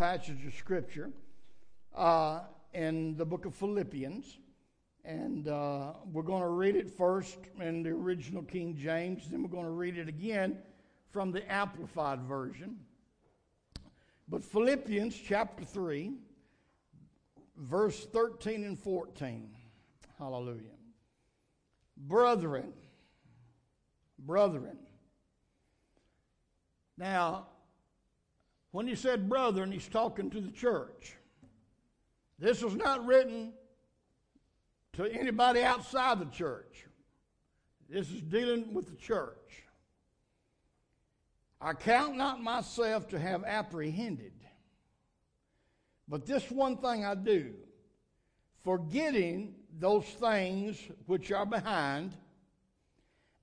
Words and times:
passage 0.00 0.46
of 0.46 0.54
Scripture 0.54 1.10
uh, 1.94 2.40
in 2.72 3.14
the 3.18 3.24
book 3.26 3.44
of 3.44 3.54
Philippians. 3.54 4.38
And 5.04 5.46
uh, 5.46 5.92
we're 6.10 6.22
going 6.22 6.40
to 6.40 6.48
read 6.48 6.74
it 6.74 6.88
first 6.88 7.36
in 7.60 7.82
the 7.82 7.90
original 7.90 8.42
King 8.42 8.74
James, 8.74 9.28
then 9.28 9.42
we're 9.42 9.50
going 9.50 9.66
to 9.66 9.70
read 9.70 9.98
it 9.98 10.08
again 10.08 10.56
from 11.10 11.32
the 11.32 11.42
Amplified 11.52 12.22
Version. 12.22 12.78
But 14.26 14.42
Philippians 14.42 15.14
chapter 15.14 15.66
3, 15.66 16.14
verse 17.58 18.06
13 18.06 18.64
and 18.64 18.78
14. 18.78 19.50
Hallelujah. 20.18 20.78
Brethren, 21.98 22.72
brethren. 24.18 24.78
Now, 26.96 27.48
when 28.72 28.86
he 28.86 28.94
said 28.94 29.28
brethren, 29.28 29.72
he's 29.72 29.88
talking 29.88 30.30
to 30.30 30.40
the 30.40 30.50
church. 30.50 31.16
This 32.38 32.62
was 32.62 32.74
not 32.74 33.04
written 33.04 33.52
to 34.94 35.04
anybody 35.06 35.62
outside 35.62 36.20
the 36.20 36.26
church. 36.26 36.86
This 37.88 38.10
is 38.10 38.22
dealing 38.22 38.72
with 38.72 38.88
the 38.88 38.96
church. 38.96 39.64
I 41.60 41.74
count 41.74 42.16
not 42.16 42.40
myself 42.42 43.08
to 43.08 43.18
have 43.18 43.44
apprehended, 43.44 44.32
but 46.08 46.24
this 46.24 46.50
one 46.50 46.78
thing 46.78 47.04
I 47.04 47.14
do, 47.14 47.52
forgetting 48.64 49.54
those 49.78 50.04
things 50.04 50.78
which 51.06 51.30
are 51.32 51.44
behind, 51.44 52.16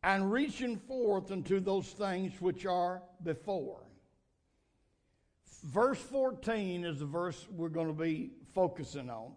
and 0.04 0.32
reaching 0.32 0.78
forth 0.78 1.32
unto 1.32 1.60
those 1.60 1.88
things 1.88 2.42
which 2.42 2.66
are 2.66 3.04
before. 3.24 3.87
Verse 5.64 6.00
14 6.00 6.86
is 6.86 7.00
the 7.00 7.06
verse 7.06 7.48
we're 7.52 7.70
going 7.70 7.88
to 7.88 7.94
be 7.94 8.32
focusing 8.54 9.10
on. 9.10 9.32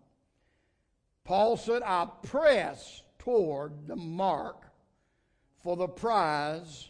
Paul 1.25 1.57
said, 1.57 1.83
I 1.83 2.09
press 2.25 3.03
toward 3.19 3.87
the 3.87 3.97
mark 3.97 4.65
for 5.63 5.77
the 5.77 5.89
prize 5.89 6.89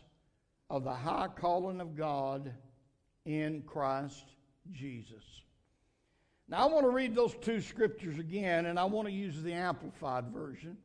of 0.69 0.85
the 0.85 0.95
high 0.95 1.29
calling 1.35 1.81
of 1.81 1.97
God 1.97 2.53
in 3.25 3.63
Christ 3.63 4.25
Jesus. 4.73 5.25
Now, 6.49 6.69
I 6.69 6.73
want 6.73 6.85
to 6.85 6.91
read 6.91 7.15
those 7.15 7.35
two 7.41 7.61
scriptures 7.61 8.19
again, 8.19 8.67
and 8.67 8.79
I 8.79 8.85
want 8.85 9.07
to 9.07 9.15
use 9.15 9.41
the 9.43 9.53
Amplified 9.53 10.27
Version. 10.33 10.77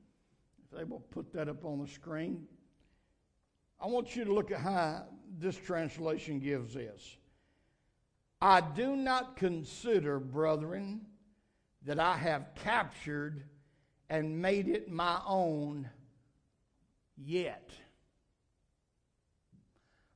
If 0.63 0.77
they 0.77 0.83
will 0.83 0.99
put 1.11 1.33
that 1.33 1.49
up 1.49 1.65
on 1.65 1.81
the 1.81 1.87
screen. 1.87 2.45
I 3.79 3.87
want 3.87 4.15
you 4.15 4.25
to 4.25 4.33
look 4.33 4.51
at 4.51 4.59
how 4.59 5.05
this 5.39 5.57
translation 5.57 6.39
gives 6.39 6.75
this. 6.75 7.17
I 8.45 8.61
do 8.61 8.95
not 8.95 9.37
consider, 9.37 10.19
brethren, 10.19 11.01
that 11.83 11.99
I 11.99 12.15
have 12.15 12.53
captured 12.53 13.43
and 14.07 14.39
made 14.39 14.67
it 14.67 14.87
my 14.87 15.19
own 15.25 15.89
yet. 17.17 17.71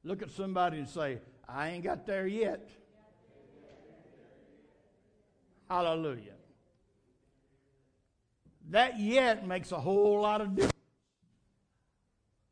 Look 0.04 0.22
at 0.22 0.30
somebody 0.30 0.78
and 0.78 0.88
say, 0.88 1.22
I 1.48 1.70
ain't 1.70 1.84
got 1.84 2.06
there 2.06 2.28
yet. 2.28 2.70
Hallelujah. 5.68 6.36
That 8.70 9.00
yet 9.00 9.48
makes 9.48 9.72
a 9.72 9.80
whole 9.80 10.22
lot 10.22 10.42
of 10.42 10.54
difference. 10.54 10.74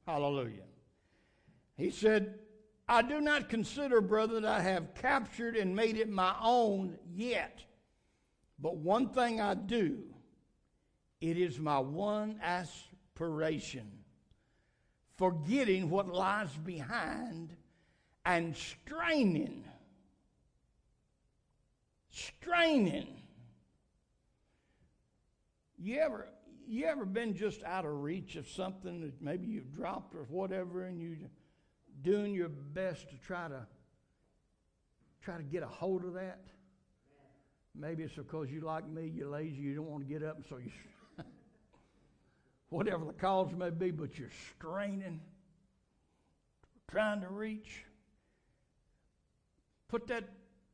Hallelujah. 0.08 0.64
He 1.75 1.92
said, 1.92 2.39
I 2.90 3.02
do 3.02 3.20
not 3.20 3.50
consider, 3.50 4.00
brother, 4.00 4.40
that 4.40 4.50
I 4.50 4.62
have 4.62 4.96
captured 4.96 5.58
and 5.58 5.76
made 5.76 5.98
it 5.98 6.10
my 6.10 6.34
own 6.42 6.98
yet. 7.14 7.64
But 8.60 8.78
one 8.78 9.10
thing 9.10 9.42
I 9.42 9.56
do, 9.56 10.04
it 11.20 11.38
is 11.38 11.60
my 11.60 11.80
one 11.80 12.40
aspiration, 12.42 13.92
forgetting 15.17 15.89
what 15.89 16.08
lies 16.08 16.56
behind 16.64 17.56
and 18.26 18.56
straining, 18.56 19.66
straining. 22.10 23.22
You 25.78 26.00
ever, 26.00 26.30
you 26.67 26.86
ever 26.86 27.06
been 27.06 27.36
just 27.36 27.64
out 27.64 27.86
of 27.86 28.02
reach 28.02 28.38
of 28.38 28.48
something 28.48 29.02
that 29.02 29.22
maybe 29.22 29.48
you've 29.48 29.73
dropped 29.73 30.16
or 30.16 30.23
whatever, 30.23 30.86
and 30.86 31.00
you 31.00 31.17
doing 32.02 32.34
your 32.34 32.50
best 32.50 33.10
to 33.10 33.18
try 33.18 33.48
to 33.48 33.66
try 35.22 35.38
to 35.38 35.44
get 35.44 35.64
a 35.64 35.68
hold 35.68 36.04
of 36.06 36.14
that? 36.14 36.46
Maybe 37.76 38.04
it's 38.04 38.16
because 38.16 38.50
you 38.50 38.62
like 38.62 38.88
me, 38.88 39.12
you're 39.14 39.30
lazy, 39.30 39.58
you 39.58 39.76
don't 39.76 39.90
want 39.90 40.08
to 40.08 40.12
get 40.12 40.24
up, 40.24 40.38
and 40.38 40.46
so 40.50 40.58
you, 40.58 40.72
whatever 42.70 43.06
the 43.06 43.14
cause 43.14 43.54
may 43.56 43.70
be, 43.70 43.92
but 43.92 44.18
you're 44.18 44.32
straining, 44.56 45.20
trying 46.90 47.22
to 47.22 47.30
reach. 47.30 47.86
Put 49.90 50.08
that 50.08 50.24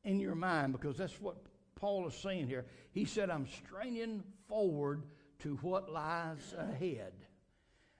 in 0.03 0.19
your 0.19 0.35
mind 0.35 0.71
because 0.71 0.97
that's 0.97 1.19
what 1.19 1.37
Paul 1.75 2.07
is 2.07 2.15
saying 2.15 2.47
here. 2.47 2.65
He 2.91 3.03
said, 3.03 3.29
I'm 3.29 3.47
straining 3.47 4.23
forward 4.47 5.03
to 5.39 5.55
what 5.57 5.91
lies 5.91 6.55
ahead. 6.57 7.13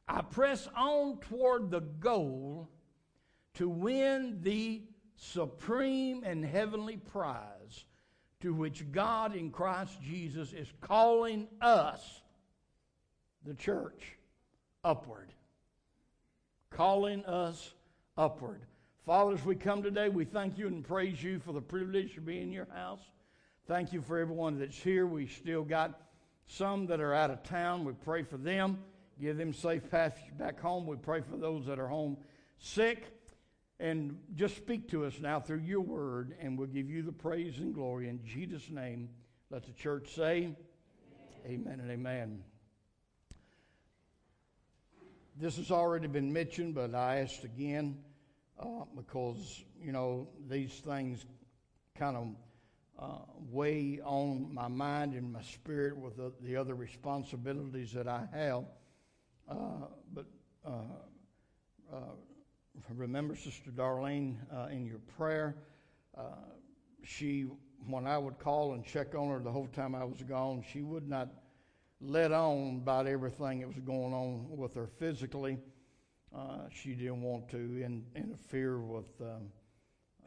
I 0.08 0.22
press 0.22 0.68
on 0.76 1.18
toward 1.20 1.72
the 1.72 1.82
goal 1.82 2.70
to 3.56 3.70
win 3.70 4.40
the 4.42 4.82
supreme 5.16 6.24
and 6.24 6.44
heavenly 6.44 6.98
prize 6.98 7.86
to 8.42 8.54
which 8.54 8.92
God 8.92 9.36
in 9.36 9.52
Christ 9.52 10.02
Jesus 10.02 10.52
is 10.52 10.68
calling 10.82 11.48
us, 11.62 12.22
the 13.46 13.54
church, 13.54 14.18
upward. 14.84 15.32
Calling 16.70 17.24
us 17.26 17.74
upward. 18.18 18.62
Father, 19.06 19.34
as 19.34 19.46
we 19.46 19.56
come 19.56 19.84
today, 19.84 20.10
we 20.10 20.26
thank 20.26 20.58
you 20.58 20.68
and 20.68 20.84
praise 20.84 21.22
you 21.22 21.40
for 21.40 21.54
the 21.54 21.62
privilege 21.62 22.16
to 22.16 22.22
be 22.22 22.42
in 22.42 22.52
your 22.52 22.68
house. 22.74 23.02
Thank 23.68 23.94
you 23.94 24.02
for 24.02 24.18
everyone 24.18 24.60
that's 24.60 24.78
here. 24.78 25.06
We 25.06 25.28
still 25.28 25.64
got 25.64 26.02
some 26.48 26.86
that 26.88 27.00
are 27.00 27.14
out 27.14 27.30
of 27.32 27.44
town. 27.44 27.86
We 27.86 27.94
pray 27.94 28.24
for 28.24 28.38
them. 28.38 28.80
Give 29.22 29.38
them 29.38 29.54
safe 29.54 29.90
passage 29.90 30.38
back 30.38 30.60
home. 30.60 30.86
We 30.86 30.98
pray 30.98 31.22
for 31.22 31.38
those 31.38 31.66
that 31.68 31.80
are 31.80 31.88
home 31.88 32.18
sick. 32.58 33.06
And 33.84 34.18
just 34.36 34.56
speak 34.56 34.88
to 34.92 35.04
us 35.04 35.20
now 35.20 35.42
through 35.42 35.58
your 35.58 35.82
word, 35.82 36.38
and 36.40 36.58
we'll 36.58 36.70
give 36.70 36.90
you 36.90 37.02
the 37.02 37.12
praise 37.12 37.58
and 37.58 37.74
glory 37.74 38.08
in 38.08 38.24
Jesus' 38.24 38.70
name. 38.70 39.10
Let 39.50 39.66
the 39.66 39.74
church 39.74 40.16
say, 40.16 40.56
Amen, 41.46 41.68
amen 41.68 41.80
and 41.82 41.92
amen. 41.92 42.44
This 45.36 45.58
has 45.58 45.70
already 45.70 46.08
been 46.08 46.32
mentioned, 46.32 46.76
but 46.76 46.96
I 46.96 47.18
asked 47.18 47.44
again 47.44 47.98
uh, 48.58 48.86
because, 48.96 49.66
you 49.82 49.92
know, 49.92 50.30
these 50.48 50.72
things 50.72 51.26
kind 52.00 52.16
of 52.16 52.28
uh, 52.98 53.26
weigh 53.52 54.00
on 54.06 54.48
my 54.54 54.70
mind 54.70 55.14
and 55.14 55.34
my 55.34 55.42
spirit 55.42 55.98
with 55.98 56.16
the, 56.16 56.32
the 56.40 56.56
other 56.56 56.74
responsibilities 56.74 57.92
that 57.92 58.08
I 58.08 58.30
have. 58.32 58.64
Uh, 59.50 59.88
but 60.14 60.26
uh, 60.66 60.84
uh, 61.92 61.98
remember 62.96 63.36
Sister 63.36 63.72
Darlene 63.72 64.38
uh, 64.54 64.68
in 64.68 64.86
your 64.86 65.00
prayer. 65.18 65.56
Uh, 66.18 66.22
she, 67.04 67.48
when 67.88 68.08
I 68.08 68.18
would 68.18 68.40
call 68.40 68.74
and 68.74 68.86
check 68.86 69.16
on 69.16 69.30
her 69.30 69.40
the 69.40 69.52
whole 69.52 69.68
time 69.68 69.96
I 69.96 70.04
was 70.04 70.22
gone, 70.22 70.64
she 70.72 70.82
would 70.82 71.08
not 71.08 71.30
let 72.02 72.32
on 72.32 72.82
about 72.82 73.08
everything 73.08 73.60
that 73.60 73.68
was 73.68 73.80
going 73.80 74.14
on 74.14 74.48
with 74.50 74.74
her 74.76 74.88
physically. 74.88 75.58
Uh, 76.36 76.68
she 76.70 76.96
didn't 76.96 77.22
want 77.22 77.48
to 77.50 77.58
in, 77.58 78.04
interfere 78.16 78.80
with 78.80 79.10
um, 79.22 79.52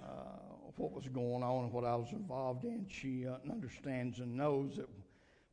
uh, 0.02 0.06
what 0.76 0.92
was 0.92 1.08
going 1.08 1.42
on 1.42 1.64
and 1.64 1.72
what 1.72 1.84
I 1.84 1.96
was 1.96 2.12
involved 2.12 2.64
in. 2.64 2.86
She 2.88 3.26
uh, 3.26 3.36
understands 3.50 4.20
and 4.20 4.36
knows 4.36 4.76
that 4.76 4.88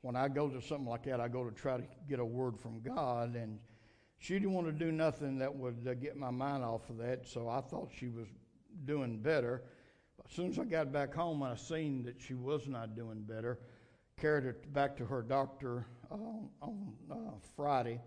when 0.02 0.16
I 0.16 0.28
go 0.28 0.50
to 0.50 0.62
something 0.62 0.88
like 0.88 1.04
that, 1.06 1.20
I 1.20 1.28
go 1.28 1.44
to 1.44 1.52
try 1.52 1.78
to 1.78 1.84
get 2.08 2.20
a 2.20 2.26
word 2.26 2.60
from 2.60 2.82
God 2.82 3.36
and 3.36 3.58
she 4.24 4.36
didn't 4.36 4.54
want 4.54 4.68
to 4.68 4.72
do 4.72 4.90
nothing 4.90 5.38
that 5.40 5.54
would 5.54 5.86
uh, 5.86 5.94
get 5.96 6.16
my 6.16 6.32
mind 6.32 6.64
off 6.64 6.90
of 6.90 6.98
that, 6.98 7.28
so 7.28 7.50
I 7.50 7.60
thought 7.60 7.92
she 7.94 8.08
was 8.08 8.26
doing 8.86 9.18
better. 9.18 9.64
But 10.16 10.28
as 10.30 10.34
soon 10.34 10.50
as 10.50 10.58
I 10.58 10.64
got 10.64 10.94
back 10.94 11.14
home, 11.14 11.44
I 11.44 11.58
seen 11.58 12.04
that 12.04 12.22
she 12.22 12.34
was 12.34 12.66
not 12.66 12.96
doing 12.96 13.24
better. 13.24 13.60
Carried 14.18 14.46
her 14.46 14.56
back 14.72 14.96
to 14.98 15.06
her 15.06 15.22
doctor 15.22 15.88
uh, 16.10 16.16
on 16.62 16.94
uh, 17.12 17.16
Friday, 17.58 18.00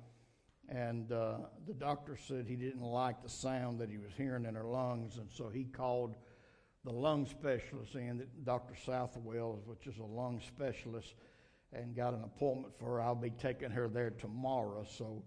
and 0.70 1.12
uh, 1.12 1.36
the 1.66 1.74
doctor 1.74 2.16
said 2.16 2.46
he 2.48 2.56
didn't 2.56 2.80
like 2.80 3.22
the 3.22 3.28
sound 3.28 3.78
that 3.80 3.90
he 3.90 3.98
was 3.98 4.12
hearing 4.16 4.46
in 4.46 4.54
her 4.54 4.64
lungs, 4.64 5.18
and 5.18 5.30
so 5.30 5.50
he 5.50 5.64
called 5.64 6.14
the 6.84 6.92
lung 6.92 7.26
specialist 7.26 7.94
in, 7.94 8.26
Dr. 8.42 8.74
Southwell, 8.86 9.60
which 9.66 9.86
is 9.86 9.98
a 9.98 10.04
lung 10.04 10.40
specialist, 10.40 11.12
and 11.74 11.94
got 11.94 12.14
an 12.14 12.22
appointment 12.24 12.72
for 12.78 12.86
her. 12.86 13.00
I'll 13.02 13.14
be 13.14 13.28
taking 13.28 13.70
her 13.70 13.86
there 13.86 14.10
tomorrow, 14.10 14.86
so 14.88 15.22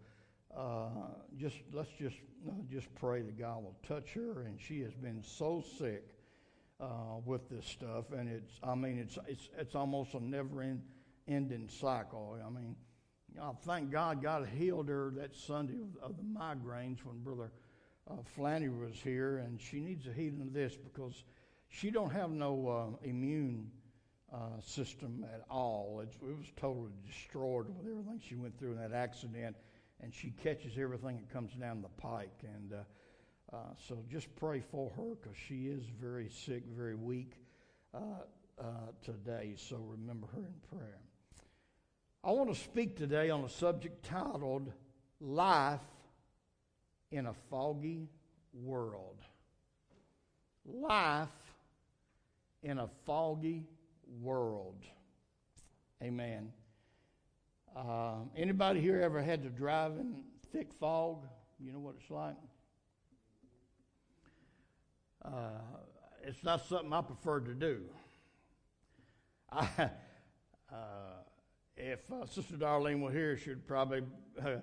uh, 0.56 0.90
just 1.38 1.58
let's 1.74 1.92
just 2.00 2.18
uh, 2.48 2.52
just 2.72 2.94
pray 2.96 3.22
that 3.22 3.38
God 3.38 3.64
will 3.64 3.76
touch 3.88 4.14
her. 4.14 4.44
And 4.44 4.60
she 4.60 4.82
has 4.82 4.94
been 4.94 5.24
so 5.24 5.64
sick 5.78 6.04
uh, 6.80 7.20
with 7.26 7.50
this 7.50 7.66
stuff, 7.66 8.12
and 8.12 8.30
it's 8.30 8.60
I 8.64 8.76
mean 8.76 9.00
it's 9.00 9.18
it's 9.28 9.50
it's 9.58 9.76
almost 9.76 10.14
a 10.14 10.24
never-ending 10.24 11.68
cycle. 11.70 12.38
I 12.46 12.50
mean, 12.50 12.76
I 13.42 13.52
thank 13.66 13.92
God 13.92 14.22
God 14.22 14.48
healed 14.48 14.90
her 14.90 15.14
that 15.18 15.36
Sunday 15.36 15.76
of, 15.76 16.12
of 16.12 16.18
the 16.18 16.24
migraines 16.24 17.04
when 17.04 17.20
Brother 17.24 17.52
uh, 18.10 18.16
Flannery 18.36 18.70
was 18.70 18.96
here, 18.96 19.38
and 19.38 19.60
she 19.60 19.80
needs 19.80 20.08
a 20.08 20.14
healing 20.14 20.42
of 20.42 20.54
this 20.54 20.76
because 20.76 21.24
she 21.70 21.92
don't 21.92 22.12
have 22.12 22.32
no 22.32 22.68
uh, 22.68 23.08
immune 23.08 23.70
uh, 24.34 24.60
system 24.62 25.26
at 25.34 25.44
all. 25.50 26.02
It 26.02 26.16
was 26.22 26.48
totally 26.56 26.92
destroyed 27.06 27.68
with 27.68 27.88
everything 27.90 28.20
she 28.24 28.36
went 28.36 28.58
through 28.58 28.74
in 28.74 28.78
that 28.78 28.94
accident, 28.94 29.56
and 30.02 30.14
she 30.14 30.32
catches 30.44 30.78
everything 30.78 31.18
that 31.18 31.32
comes 31.32 31.54
down 31.54 31.82
the 31.82 32.02
pike. 32.02 32.44
And 32.44 32.74
uh, 32.74 33.56
uh, 33.56 33.74
so 33.88 34.04
just 34.10 34.34
pray 34.36 34.62
for 34.72 34.92
her 34.96 35.16
because 35.22 35.38
she 35.38 35.68
is 35.68 35.84
very 36.02 36.30
sick, 36.30 36.64
very 36.76 36.96
weak 36.96 37.34
uh, 37.94 38.00
uh, 38.60 38.64
today. 39.04 39.56
So 39.58 39.78
remember 39.78 40.28
her 40.36 40.42
in 40.42 40.78
prayer. 40.78 41.00
I 42.24 42.32
want 42.32 42.54
to 42.54 42.60
speak 42.60 42.98
today 42.98 43.30
on 43.30 43.44
a 43.44 43.50
subject 43.50 44.04
titled 44.06 44.72
Life 45.22 45.80
in 47.12 47.26
a 47.26 47.34
Foggy 47.50 48.10
World. 48.54 49.18
Life 50.66 51.30
in 52.62 52.78
a 52.78 52.88
foggy 53.06 53.66
world. 54.22 54.84
Amen. 56.04 56.52
Uh, 57.76 58.16
anybody 58.36 58.82
here 58.82 59.02
ever 59.02 59.22
had 59.22 59.44
to 59.44 59.50
drive 59.50 59.94
in 59.94 60.16
thick 60.52 60.74
fog? 60.80 61.26
You 61.60 61.72
know 61.72 61.80
what 61.80 61.96
it's 62.00 62.10
like? 62.10 62.36
Uh, 65.24 65.62
it's 66.24 66.44
not 66.44 66.66
something 66.66 66.92
I 66.92 67.02
prefer 67.02 67.40
to 67.42 67.54
do. 67.54 67.82
I, 69.52 69.68
uh, 70.72 70.76
if 71.78 72.12
uh, 72.12 72.26
Sister 72.26 72.56
Darlene 72.56 73.02
were 73.02 73.12
here, 73.12 73.38
she'd 73.38 73.68
probably 73.68 74.04
uh, 74.44 74.58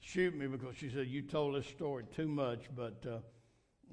shoot 0.00 0.36
me 0.36 0.46
because 0.46 0.76
she 0.76 0.88
said 0.88 1.08
you 1.08 1.22
told 1.22 1.54
this 1.54 1.66
story 1.66 2.04
too 2.14 2.28
much. 2.28 2.64
But 2.74 3.04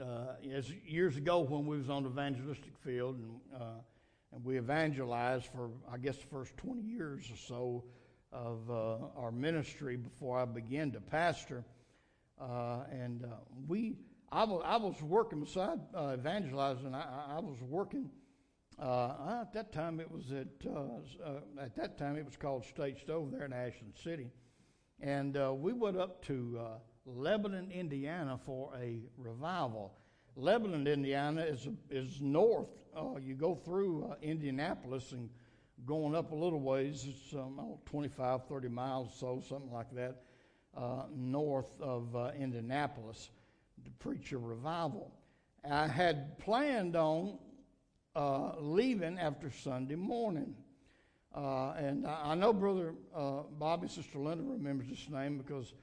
uh, 0.02 0.06
as 0.52 0.72
years 0.72 1.18
ago, 1.18 1.42
when 1.42 1.66
we 1.66 1.78
was 1.78 1.90
on 1.90 2.04
the 2.04 2.10
evangelistic 2.10 2.78
field 2.84 3.18
and 3.18 3.62
and 4.34 4.44
we 4.44 4.58
evangelized 4.58 5.46
for, 5.46 5.70
I 5.92 5.98
guess, 5.98 6.18
the 6.18 6.26
first 6.26 6.58
20 6.58 6.82
years 6.82 7.30
or 7.32 7.38
so 7.38 7.84
of 8.34 8.70
uh, 8.70 8.98
our 9.16 9.32
ministry 9.32 9.96
before 9.96 10.40
I 10.40 10.46
began 10.46 10.92
to 10.92 11.02
pastor. 11.02 11.64
Uh, 12.42 12.80
and 12.92 13.24
uh, 13.24 13.28
we, 13.68 13.96
I 14.32 14.44
was, 14.44 15.02
working 15.02 15.42
beside 15.42 15.80
uh, 15.96 16.16
evangelizing. 16.18 16.96
I, 16.96 17.38
I 17.38 17.40
was 17.40 17.58
working. 17.62 18.10
Uh, 18.80 19.42
at 19.42 19.54
that 19.54 19.72
time, 19.72 20.00
it 20.00 20.10
was 20.10 20.32
at 20.32 20.48
uh, 20.68 21.62
at 21.62 21.76
that 21.76 21.98
time 22.00 22.18
it 22.18 22.26
was 22.26 22.36
called 22.36 22.66
State 22.66 22.98
Stove 22.98 23.32
there 23.32 23.46
in 23.46 23.54
Ashland 23.54 23.94
City, 24.04 24.32
and 25.00 25.38
we 25.62 25.74
went 25.74 25.96
up 25.96 26.26
to 26.26 26.60
Lebanon, 27.06 27.70
Indiana, 27.72 28.40
for 28.44 28.74
a 28.82 29.02
revival. 29.16 29.94
Lebanon, 30.36 30.88
Indiana 30.88 31.44
is 31.44 31.68
is 31.92 32.20
north 32.20 32.70
you 33.22 33.36
go 33.36 33.56
through 33.56 34.12
Indianapolis 34.22 35.12
and 35.12 35.30
going 35.86 36.16
up 36.16 36.32
a 36.32 36.36
little 36.36 36.60
ways, 36.60 37.06
it's 37.08 37.34
um, 37.34 37.60
25, 37.86 38.46
30 38.48 38.68
miles 38.70 39.10
or 39.22 39.42
so, 39.42 39.48
something 39.48 39.72
like 39.72 39.94
that, 39.94 40.22
uh, 40.78 41.04
north 41.16 41.80
of 41.82 42.16
uh, 42.16 42.32
Indianapolis 42.38 43.30
to 43.84 43.92
preach 44.00 44.32
a 44.32 44.38
revival. 44.38 45.12
I 45.70 45.88
had 45.88 46.38
planned 46.40 46.96
on 46.96 47.38
uh, 48.16 48.54
leaving 48.60 49.20
after 49.20 49.52
Sunday 49.52 49.96
morning. 49.96 50.56
Uh, 51.36 51.72
and 51.72 52.06
I, 52.06 52.36
know 52.36 52.54
Brother 52.54 52.94
Bobby, 53.58 53.88
Sister 53.88 54.20
Linda 54.20 54.44
remembers 54.44 54.88
this 54.88 55.10
name 55.10 55.38
because 55.38 55.74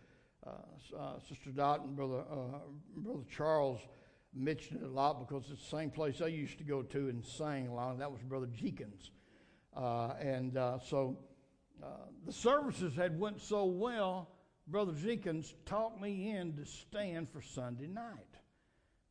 Sister 1.29 1.50
Dot 1.50 1.81
and 1.81 1.97
Brother, 1.97 2.23
Brother 2.97 3.25
Charles 3.29 3.81
mentioned 4.32 4.82
it 4.82 4.87
a 4.87 4.91
lot 4.91 5.19
because 5.19 5.50
it's 5.50 5.61
the 5.61 5.76
same 5.76 5.91
place 5.91 6.20
I 6.20 6.29
used 6.29 6.58
to 6.58 6.64
go 6.64 6.82
to 6.82 7.08
and 7.08 7.25
sing 7.25 7.67
a 7.67 7.75
lot. 7.75 7.99
That 7.99 8.12
was 8.12 8.20
Brother 8.23 8.47
Jenkins. 8.47 9.11
Uh, 9.76 10.14
and 10.20 10.56
uh, 10.56 10.78
so 10.78 11.17
uh, 11.82 11.87
the 12.26 12.32
services 12.32 12.94
had 12.94 13.19
went 13.19 13.40
so 13.40 13.64
well, 13.64 14.28
Brother 14.67 14.93
Jenkins 14.93 15.55
talked 15.67 16.00
me 16.00 16.31
in 16.31 16.55
to 16.55 16.64
stand 16.64 17.28
for 17.31 17.40
Sunday 17.40 17.87
night. 17.87 18.37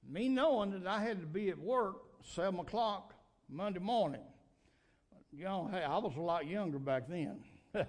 Me 0.08 0.30
knowing 0.30 0.72
that 0.72 0.88
I 0.88 1.02
had 1.02 1.20
to 1.22 1.28
be 1.28 1.50
at 1.50 1.58
work 1.58 1.98
7 2.24 2.60
o'clock 2.60 3.14
Monday 3.50 3.80
morning. 3.80 4.22
You 5.32 5.46
know, 5.46 5.70
hey, 5.72 5.84
I 5.84 5.98
was 5.98 6.16
a 6.16 6.22
lot 6.22 6.48
younger 6.48 6.80
back 6.80 7.08
then. 7.08 7.40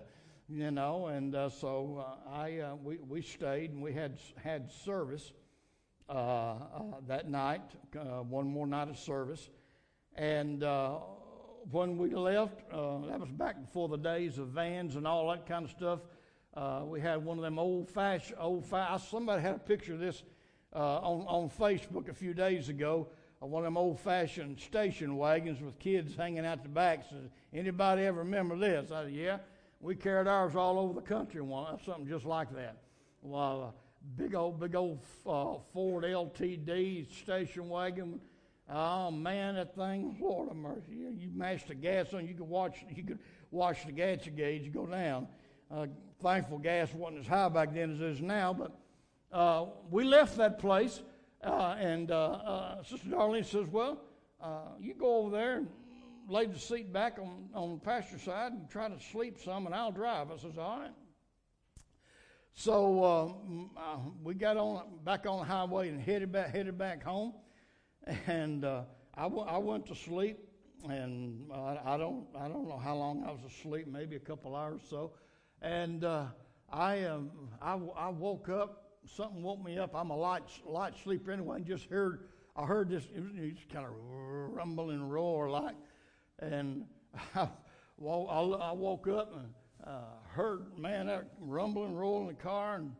you 0.49 0.71
know, 0.71 1.07
and 1.07 1.35
uh, 1.35 1.49
so 1.49 2.05
uh, 2.05 2.31
I 2.31 2.59
uh, 2.59 2.75
we 2.83 2.99
we 2.99 3.23
stayed 3.23 3.71
and 3.71 3.81
we 3.81 3.93
had 3.93 4.19
had 4.43 4.71
service, 4.71 5.33
uh, 6.09 6.13
uh, 6.13 6.57
that 7.07 7.31
night, 7.31 7.63
one 7.95 8.47
more 8.47 8.67
night 8.67 8.89
of 8.89 8.99
service. 8.99 9.49
And 10.17 10.63
when 11.71 11.99
we 11.99 12.15
left, 12.15 12.61
uh, 12.73 12.99
that 13.09 13.21
was 13.21 13.31
back 13.31 13.61
before 13.61 13.89
the 13.89 13.99
days 13.99 14.39
of 14.39 14.49
vans 14.49 14.97
and 14.97 15.07
all 15.07 15.29
that 15.31 15.47
kind 15.47 15.65
of 15.65 15.71
stuff. 15.71 16.01
Uh, 16.55 16.83
we 16.85 17.01
had 17.01 17.25
one 17.25 17.39
of 17.39 17.43
them 17.43 17.59
old 17.59 17.89
fashioned, 17.89 18.39
old 18.41 18.67
somebody 19.09 19.41
had 19.43 19.55
a 19.55 19.59
picture 19.59 19.95
of 19.95 20.01
this 20.01 20.23
uh, 20.75 20.99
on, 20.99 21.25
on 21.27 21.51
Facebook 21.51 22.09
a 22.09 22.15
few 22.15 22.35
days 22.35 22.69
ago 22.69 23.09
one 23.47 23.63
of 23.63 23.67
them 23.67 23.79
old 23.79 23.99
fashioned 23.99 24.61
station 24.61 25.17
wagons 25.17 25.63
with 25.63 25.79
kids 25.79 26.15
hanging 26.15 26.45
out 26.45 26.63
the 26.63 26.69
back. 26.69 27.05
Says, 27.09 27.31
anybody 27.55 28.03
ever 28.03 28.19
remember 28.19 28.57
this? 28.57 28.91
I 28.91 29.05
said, 29.05 29.13
yeah. 29.13 29.39
We 29.81 29.97
carried 29.97 30.29
ours 30.29 30.55
all 30.57 30.79
over 30.79 30.93
the 30.93 31.07
country, 31.07 31.41
one, 31.41 31.79
something 31.87 32.07
just 32.07 32.27
like 32.27 32.55
that. 32.55 32.77
Well, 33.23 33.75
big 34.19 34.35
old, 34.35 34.61
big 34.61 34.75
old 34.75 35.01
uh, 35.27 35.55
Ford 35.73 36.05
LTD 36.05 37.11
station 37.23 37.67
wagon. 37.71 38.21
Oh 38.73 39.11
man, 39.11 39.57
that 39.57 39.75
thing, 39.75 40.17
Lord 40.21 40.55
mercy! 40.55 40.93
You, 40.93 41.31
mash 41.35 41.65
the 41.65 41.75
gas 41.75 42.15
on, 42.15 42.27
you 42.29 42.35
could 42.35 42.49
watch, 42.49 42.85
you 42.95 43.03
could 43.03 43.19
watch 43.51 43.85
the 43.85 43.93
gas 43.93 44.29
gauge 44.37 44.73
go 44.73 44.87
down. 44.87 45.27
Uh, 45.71 45.87
thankful 46.23 46.59
gas 46.59 46.93
wasn't 46.95 47.21
as 47.21 47.27
high 47.27 47.49
back 47.49 47.75
then 47.75 47.93
as 47.95 48.01
it 48.01 48.07
is 48.07 48.21
now, 48.21 48.53
but 48.53 48.79
uh, 49.33 49.67
we 49.91 50.05
left 50.05 50.37
that 50.37 50.59
place, 50.59 51.03
uh, 51.43 51.77
and 51.79 52.13
uh, 52.13 52.31
uh, 52.31 52.83
Sister 52.85 53.09
Darlene 53.09 53.45
says, 53.45 53.67
"Well, 53.67 54.01
you 54.81 54.95
go 54.95 55.17
over 55.17 55.31
there 55.37 55.57
and 55.57 55.69
lay 56.29 56.47
the 56.47 56.59
seat 56.59 56.93
back 56.93 57.19
on 57.19 57.49
on 57.55 57.73
the 57.73 57.81
passenger 57.81 58.23
side 58.23 58.53
and 58.53 58.71
try 58.71 58.89
to 58.89 59.01
sleep 59.01 59.39
some, 59.45 59.67
and 59.67 59.75
I'll 59.75 59.93
drive." 59.93 60.31
I 60.31 60.37
says, 60.37 60.59
"All 60.59 60.79
right." 60.79 60.93
So 62.55 63.03
uh, 63.03 63.81
uh, 63.81 63.99
we 64.23 64.35
got 64.35 64.57
on 64.57 64.83
back 65.05 65.27
on 65.27 65.41
the 65.41 65.45
highway 65.45 65.89
and 65.89 66.01
headed 66.01 66.31
back 66.31 66.55
headed 66.55 66.77
back 66.77 67.03
home, 67.03 67.33
and 68.27 68.65
uh, 68.65 68.83
I, 69.15 69.23
w- 69.25 69.43
I 69.45 69.59
went 69.59 69.87
to 69.87 69.95
sleep, 69.95 70.39
and 70.89 71.51
uh, 71.53 71.77
I 71.85 71.97
don't 71.97 72.25
I 72.39 72.49
don't 72.49 72.69
know 72.69 72.79
how 72.79 72.95
long 72.95 73.25
I 73.27 73.31
was 73.31 73.41
asleep, 73.47 73.87
maybe 73.87 74.17
a 74.17 74.21
couple 74.21 74.57
hours 74.57 74.81
or 74.85 74.87
so, 74.89 75.13
and 75.63 76.05
uh, 76.05 76.27
I 76.73 77.05
um 77.05 77.31
I, 77.61 77.79
I 77.97 78.09
woke 78.09 78.49
up. 78.49 78.85
Something 79.17 79.43
woke 79.43 79.65
me 79.65 79.79
up. 79.79 79.95
I'm 79.95 80.11
a 80.11 80.17
light 80.17 80.43
light 80.67 80.95
sleeper 81.03 81.31
anyway. 81.33 81.57
And 81.57 81.67
just 81.67 81.87
heard 81.87 82.29
I 82.57 82.65
heard 82.67 82.91
this 82.91 83.05
it 83.15 83.23
was 83.23 83.59
kind 83.73 83.87
of 83.87 83.93
rumble 83.97 84.91
and 84.91 85.11
roar 85.11 85.49
like, 85.51 85.75
and 86.39 86.85
I, 87.35 87.49
I, 88.03 88.41
I 88.41 88.73
woke 88.73 89.09
up 89.09 89.33
and 89.35 89.53
uh, 89.87 90.05
heard 90.29 90.79
man 90.79 91.07
that 91.07 91.29
rumbling, 91.41 91.95
roar 91.95 92.21
rolling 92.21 92.29
the 92.29 92.35
car, 92.43 92.77
and 92.77 92.93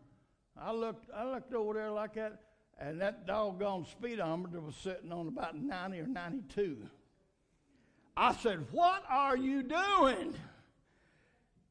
I 0.57 0.73
looked, 0.73 1.11
I 1.15 1.25
looked 1.31 1.55
over 1.55 1.75
there 1.75 1.91
like 1.91 2.15
that, 2.15 2.41
and 2.81 3.01
that 3.01 3.27
doggone 3.27 3.85
speedometer 3.85 4.61
was 4.61 4.75
sitting 4.75 5.13
on 5.13 5.29
about 5.29 5.57
90 5.57 6.01
or 6.01 6.07
92. 6.07 6.79
I 8.17 8.35
said, 8.35 8.67
"What 8.73 9.05
are 9.09 9.37
you 9.37 9.63
doing?" 9.63 10.35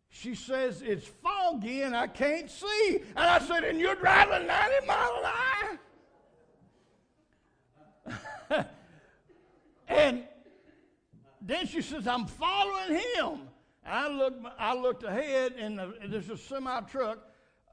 She 0.09 0.35
says, 0.35 0.81
"It's 0.81 1.07
foggy 1.07 1.81
and 1.81 1.95
I 1.95 2.07
can't 2.07 2.49
see." 2.49 3.03
And 3.15 3.19
I 3.19 3.39
said, 3.39 3.63
"And 3.63 3.79
you're 3.79 3.95
driving 3.95 4.47
90 4.47 4.85
mile 4.85 5.23
an 5.23 5.31
hour?" 8.51 8.65
and 9.87 10.27
then 11.41 11.65
she 11.65 11.81
says, 11.81 12.07
"I'm 12.07 12.27
following 12.27 12.99
him." 13.15 13.49
I 13.85 14.07
looked, 14.07 14.45
I 14.59 14.75
looked 14.75 15.03
ahead, 15.03 15.53
and 15.53 15.79
there's 16.07 16.29
a 16.29 16.37
semi 16.37 16.81
truck, 16.81 17.17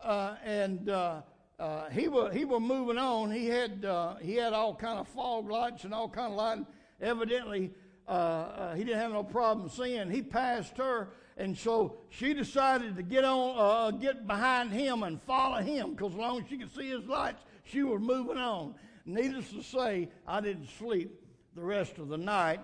uh, 0.03 0.37
and 0.43 0.89
uh, 0.89 1.21
uh, 1.59 1.89
he 1.89 2.09
was 2.09 2.35
he 2.35 2.45
was 2.45 2.61
moving 2.61 2.99
on. 2.99 3.31
He 3.31 3.47
had 3.47 3.85
uh, 3.85 4.17
he 4.17 4.35
had 4.35 4.53
all 4.53 4.75
kind 4.75 4.99
of 4.99 5.09
fog 5.09 5.51
lights 5.51 5.85
and 5.85 5.95
all 5.95 6.09
kind 6.09 6.33
of 6.33 6.39
lighting. 6.39 6.67
Evidently, 7.01 7.73
uh, 8.07 8.11
uh, 8.11 8.75
he 8.75 8.85
didn't 8.85 9.01
have 9.01 9.13
no 9.13 9.25
problem 9.25 9.69
seeing. 9.69 10.11
He 10.11 10.23
passed 10.23 10.77
her, 10.77 11.09
and 11.37 11.57
so 11.57 11.99
she 12.11 12.35
decided 12.35 12.97
to 12.97 13.03
get 13.03 13.25
on, 13.25 13.99
get 14.01 14.27
behind 14.27 14.73
him 14.73 15.03
and 15.03 15.21
follow 15.23 15.63
him, 15.63 15.93
because 15.93 16.13
as 16.13 16.19
long 16.19 16.43
as 16.43 16.49
she 16.49 16.59
could 16.59 16.75
see 16.75 16.91
his 16.91 17.05
lights, 17.07 17.43
she 17.65 17.83
was 17.83 18.01
moving 18.01 18.39
on. 18.39 18.75
Needless 19.07 19.51
to 19.51 19.63
say, 19.63 20.09
I 20.27 20.41
didn't 20.41 20.69
sleep 20.79 21.21
the 21.55 21.63
rest 21.63 21.99
of 21.99 22.09
the 22.09 22.19
night. 22.19 22.61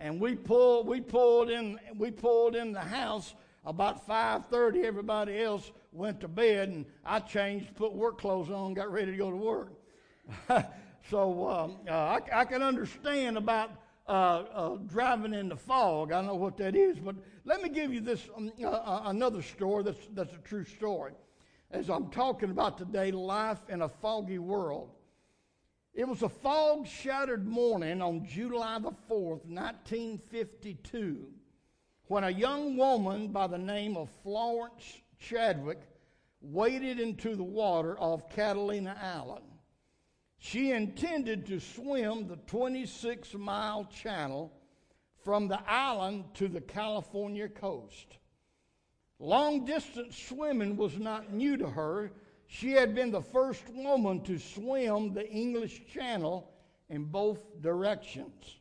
And 0.00 0.20
we 0.20 0.34
pulled, 0.34 0.86
we 0.88 1.00
pulled 1.00 1.48
in, 1.48 1.78
we 1.96 2.10
pulled 2.10 2.56
in 2.56 2.72
the 2.72 2.80
house 2.80 3.34
about 3.64 4.06
5:30. 4.06 4.84
Everybody 4.84 5.40
else 5.40 5.70
went 5.92 6.20
to 6.20 6.28
bed, 6.28 6.68
and 6.70 6.86
I 7.04 7.20
changed, 7.20 7.74
put 7.76 7.92
work 7.92 8.18
clothes 8.18 8.50
on, 8.50 8.74
got 8.74 8.90
ready 8.90 9.12
to 9.12 9.16
go 9.16 9.30
to 9.30 9.36
work. 9.36 9.72
so 11.10 11.48
um, 11.48 11.76
uh, 11.88 11.92
I, 11.92 12.20
I, 12.32 12.44
can 12.44 12.62
understand 12.62 13.36
about 13.36 13.70
uh, 14.08 14.10
uh, 14.10 14.76
driving 14.86 15.34
in 15.34 15.48
the 15.48 15.56
fog. 15.56 16.12
I 16.12 16.22
know 16.22 16.34
what 16.34 16.56
that 16.58 16.74
is, 16.74 16.98
but 16.98 17.16
let 17.44 17.62
me 17.62 17.68
give 17.68 17.92
you 17.92 18.00
this 18.00 18.28
um, 18.36 18.50
uh, 18.62 18.68
uh, 18.68 19.02
another 19.06 19.42
story 19.42 19.82
that's 19.82 20.08
that's 20.14 20.32
a 20.32 20.38
true 20.38 20.64
story. 20.64 21.12
As 21.70 21.88
I'm 21.88 22.08
talking 22.10 22.50
about 22.50 22.78
today, 22.78 23.10
life 23.10 23.58
in 23.68 23.82
a 23.82 23.88
foggy 23.88 24.38
world. 24.38 24.90
It 25.94 26.08
was 26.08 26.22
a 26.22 26.28
fog 26.28 26.86
shadowed 26.86 27.44
morning 27.44 28.00
on 28.00 28.24
July 28.24 28.78
the 28.78 28.92
4th, 29.10 29.44
1952, 29.44 31.26
when 32.06 32.24
a 32.24 32.30
young 32.30 32.78
woman 32.78 33.28
by 33.28 33.46
the 33.46 33.58
name 33.58 33.98
of 33.98 34.08
Florence 34.22 35.02
Chadwick 35.28 35.80
waded 36.40 36.98
into 36.98 37.36
the 37.36 37.44
water 37.44 37.98
off 37.98 38.28
Catalina 38.28 38.96
Island. 39.00 39.44
She 40.38 40.72
intended 40.72 41.46
to 41.46 41.60
swim 41.60 42.26
the 42.26 42.36
26 42.36 43.34
mile 43.34 43.84
channel 43.84 44.52
from 45.24 45.46
the 45.46 45.60
island 45.70 46.24
to 46.34 46.48
the 46.48 46.60
California 46.60 47.48
coast. 47.48 48.18
Long 49.20 49.64
distance 49.64 50.18
swimming 50.18 50.76
was 50.76 50.98
not 50.98 51.32
new 51.32 51.56
to 51.56 51.68
her 51.68 52.10
she 52.52 52.72
had 52.72 52.94
been 52.94 53.10
the 53.10 53.22
first 53.22 53.66
woman 53.70 54.20
to 54.24 54.38
swim 54.38 55.14
the 55.14 55.26
English 55.26 55.86
Channel 55.90 56.52
in 56.90 57.04
both 57.04 57.38
directions. 57.62 58.58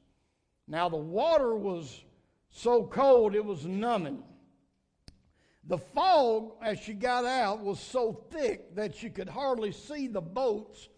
Now, 0.66 0.88
the 0.88 0.96
water 0.96 1.58
was 1.58 2.02
so 2.52 2.86
cold 2.86 3.36
it 3.36 3.44
was 3.44 3.66
numbing. 3.66 4.24
The 5.66 5.78
fog, 5.78 6.54
as 6.62 6.80
she 6.80 6.94
got 6.94 7.26
out, 7.26 7.62
was 7.64 7.80
so 7.80 8.14
thick 8.32 8.76
that 8.76 8.96
she 8.96 9.10
could 9.10 9.30
hardly 9.30 9.72
see 9.72 10.08
the 10.08 10.22
boats 10.22 10.90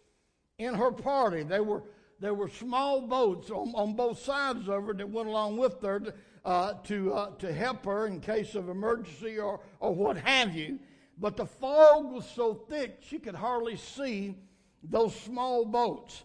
in 0.58 0.74
her 0.74 0.92
party. 0.92 1.44
They 1.44 1.60
were, 1.60 1.84
there 2.20 2.34
were 2.34 2.48
small 2.48 3.02
boats 3.02 3.52
on, 3.52 3.74
on 3.76 3.94
both 3.94 4.20
sides 4.20 4.70
of 4.70 4.86
her 4.86 4.94
that 4.94 5.10
went 5.10 5.28
along 5.28 5.58
with 5.58 5.82
her 5.82 6.00
to, 6.00 6.14
uh, 6.46 6.74
to, 6.86 7.14
uh, 7.14 7.30
to 7.40 7.54
help 7.54 7.86
her 7.86 8.08
in 8.08 8.22
case 8.22 8.56
of 8.56 8.70
emergency 8.70 9.38
or, 9.38 9.60
or 9.80 9.94
what 9.94 10.18
have 10.18 10.56
you. 10.56 10.80
But 11.18 11.38
the 11.38 11.46
fog 11.46 12.12
was 12.12 12.28
so 12.30 12.54
thick 12.54 13.00
she 13.02 13.20
could 13.20 13.36
hardly 13.36 13.76
see 13.76 14.36
those 14.82 15.16
small 15.16 15.66
boats. 15.66 16.24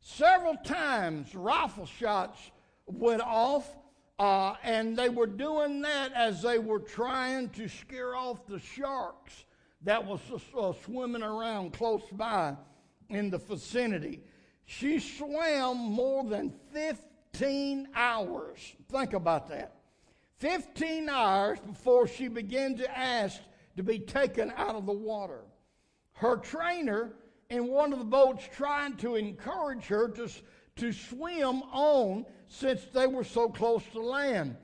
Several 0.00 0.56
times, 0.56 1.34
rifle 1.34 1.86
shots 1.86 2.38
went 2.86 3.22
off, 3.22 3.68
uh, 4.20 4.54
and 4.62 4.98
they 4.98 5.08
were 5.08 5.26
doing 5.26 5.80
that 5.80 6.12
as 6.12 6.42
they 6.42 6.58
were 6.58 6.78
trying 6.78 7.48
to 7.48 7.66
scare 7.66 8.14
off 8.14 8.46
the 8.46 8.58
sharks 8.58 9.46
that 9.80 10.04
was 10.04 10.20
uh, 10.58 10.74
swimming 10.84 11.22
around 11.22 11.72
close 11.72 12.02
by 12.12 12.54
in 13.08 13.30
the 13.30 13.38
vicinity. 13.38 14.20
She 14.66 15.00
swam 15.00 15.78
more 15.78 16.22
than 16.22 16.52
15 16.70 17.88
hours. 17.94 18.58
Think 18.90 19.14
about 19.14 19.48
that. 19.48 19.76
15 20.36 21.08
hours 21.08 21.58
before 21.60 22.06
she 22.06 22.28
began 22.28 22.76
to 22.76 22.98
ask 22.98 23.40
to 23.78 23.82
be 23.82 23.98
taken 23.98 24.52
out 24.54 24.74
of 24.74 24.84
the 24.84 24.92
water. 24.92 25.40
Her 26.12 26.36
trainer 26.36 27.14
in 27.48 27.68
one 27.68 27.94
of 27.94 27.98
the 27.98 28.04
boats 28.04 28.46
trying 28.54 28.96
to 28.98 29.16
encourage 29.16 29.86
her 29.86 30.08
to, 30.08 30.28
to 30.80 30.92
swim 30.92 31.62
on 31.72 32.24
since 32.48 32.84
they 32.92 33.06
were 33.06 33.24
so 33.24 33.48
close 33.48 33.82
to 33.92 34.00
land. 34.00 34.56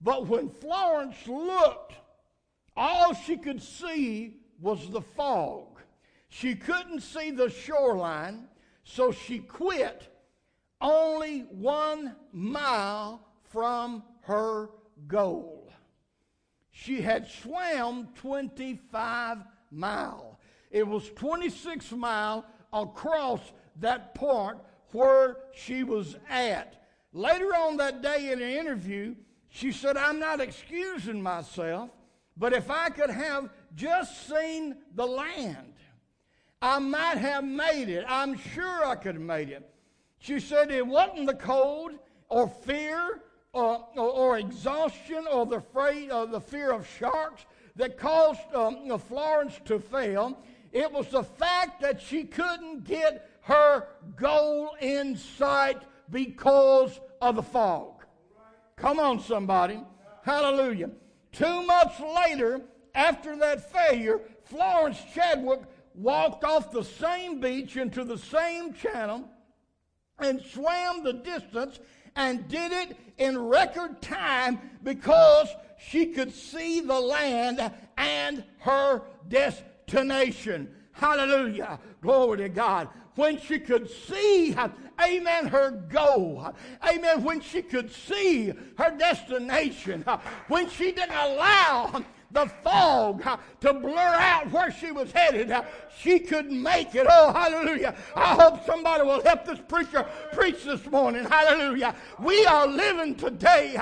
But 0.00 0.26
when 0.26 0.48
Florence 0.48 1.26
looked, 1.26 1.94
all 2.76 3.12
she 3.12 3.36
could 3.36 3.62
see 3.62 4.38
was 4.60 4.88
the 4.88 5.02
fog. 5.02 5.80
She 6.30 6.54
couldn't 6.54 7.00
see 7.00 7.30
the 7.30 7.50
shoreline, 7.50 8.48
so 8.84 9.12
she 9.12 9.38
quit 9.38 10.08
only 10.80 11.40
one 11.50 12.16
mile 12.32 13.26
from 13.50 14.02
her 14.22 14.70
goal. 15.06 15.70
She 16.70 17.02
had 17.02 17.28
swam 17.28 18.08
25 18.14 19.38
mile. 19.70 20.40
It 20.70 20.86
was 20.86 21.10
26 21.10 21.92
mile 21.92 22.46
across 22.72 23.40
that 23.80 24.14
point 24.14 24.58
where 24.92 25.36
she 25.54 25.84
was 25.84 26.16
at. 26.28 26.84
Later 27.12 27.54
on 27.54 27.76
that 27.78 28.02
day 28.02 28.32
in 28.32 28.40
an 28.40 28.50
interview, 28.50 29.14
she 29.48 29.72
said, 29.72 29.96
I'm 29.96 30.20
not 30.20 30.40
excusing 30.40 31.20
myself, 31.22 31.90
but 32.36 32.52
if 32.52 32.70
I 32.70 32.88
could 32.90 33.10
have 33.10 33.50
just 33.74 34.28
seen 34.28 34.76
the 34.94 35.06
land, 35.06 35.74
I 36.62 36.78
might 36.78 37.18
have 37.18 37.44
made 37.44 37.88
it. 37.88 38.04
I'm 38.08 38.38
sure 38.38 38.84
I 38.84 38.94
could 38.94 39.14
have 39.14 39.24
made 39.24 39.48
it. 39.48 39.68
She 40.18 40.38
said 40.38 40.70
it 40.70 40.86
wasn't 40.86 41.26
the 41.26 41.34
cold 41.34 41.92
or 42.28 42.48
fear 42.48 43.22
or, 43.52 43.86
or, 43.96 44.08
or 44.08 44.38
exhaustion 44.38 45.26
or 45.30 45.46
the, 45.46 45.56
afraid, 45.56 46.12
or 46.12 46.26
the 46.26 46.40
fear 46.40 46.70
of 46.72 46.86
sharks 46.98 47.44
that 47.76 47.98
caused 47.98 48.40
um, 48.54 48.98
Florence 48.98 49.58
to 49.64 49.80
fail. 49.80 50.38
It 50.72 50.92
was 50.92 51.08
the 51.08 51.24
fact 51.24 51.80
that 51.80 52.00
she 52.00 52.24
couldn't 52.24 52.84
get 52.84 53.29
her 53.50 53.88
goal 54.16 54.76
in 54.80 55.16
sight 55.16 55.82
because 56.10 57.00
of 57.20 57.36
the 57.36 57.42
fog. 57.42 58.04
Come 58.76 59.00
on, 59.00 59.20
somebody. 59.20 59.80
Hallelujah. 60.22 60.90
Two 61.32 61.66
months 61.66 62.00
later, 62.00 62.62
after 62.94 63.36
that 63.36 63.72
failure, 63.72 64.20
Florence 64.44 64.98
Chadwick 65.14 65.62
walked 65.94 66.44
off 66.44 66.70
the 66.70 66.84
same 66.84 67.40
beach 67.40 67.76
into 67.76 68.04
the 68.04 68.18
same 68.18 68.72
channel 68.72 69.28
and 70.18 70.40
swam 70.40 71.02
the 71.02 71.12
distance 71.12 71.80
and 72.16 72.48
did 72.48 72.72
it 72.72 72.96
in 73.18 73.36
record 73.36 74.00
time 74.00 74.60
because 74.82 75.48
she 75.78 76.06
could 76.06 76.32
see 76.32 76.80
the 76.80 77.00
land 77.00 77.72
and 77.96 78.44
her 78.60 79.02
destination. 79.28 80.68
Hallelujah. 80.92 81.80
Glory 82.00 82.38
to 82.38 82.48
God. 82.48 82.88
When 83.20 83.38
she 83.38 83.58
could 83.58 83.90
see, 83.90 84.56
amen, 84.98 85.48
her 85.48 85.72
goal. 85.72 86.54
Amen. 86.82 87.22
When 87.22 87.42
she 87.42 87.60
could 87.60 87.92
see 87.92 88.50
her 88.78 88.96
destination. 88.96 90.06
When 90.48 90.70
she 90.70 90.90
didn't 90.90 91.14
allow 91.14 92.02
the 92.32 92.46
fog 92.62 93.22
to 93.60 93.74
blur 93.74 93.96
out 93.96 94.50
where 94.52 94.70
she 94.70 94.92
was 94.92 95.10
headed. 95.10 95.52
She 95.98 96.20
couldn't 96.20 96.62
make 96.62 96.94
it. 96.94 97.06
Oh, 97.08 97.32
hallelujah. 97.32 97.94
I 98.14 98.34
hope 98.34 98.64
somebody 98.64 99.04
will 99.04 99.22
help 99.22 99.44
this 99.44 99.58
preacher 99.66 100.06
preach 100.32 100.64
this 100.64 100.86
morning. 100.86 101.24
Hallelujah. 101.24 101.94
We 102.20 102.46
are 102.46 102.66
living 102.66 103.16
today, 103.16 103.76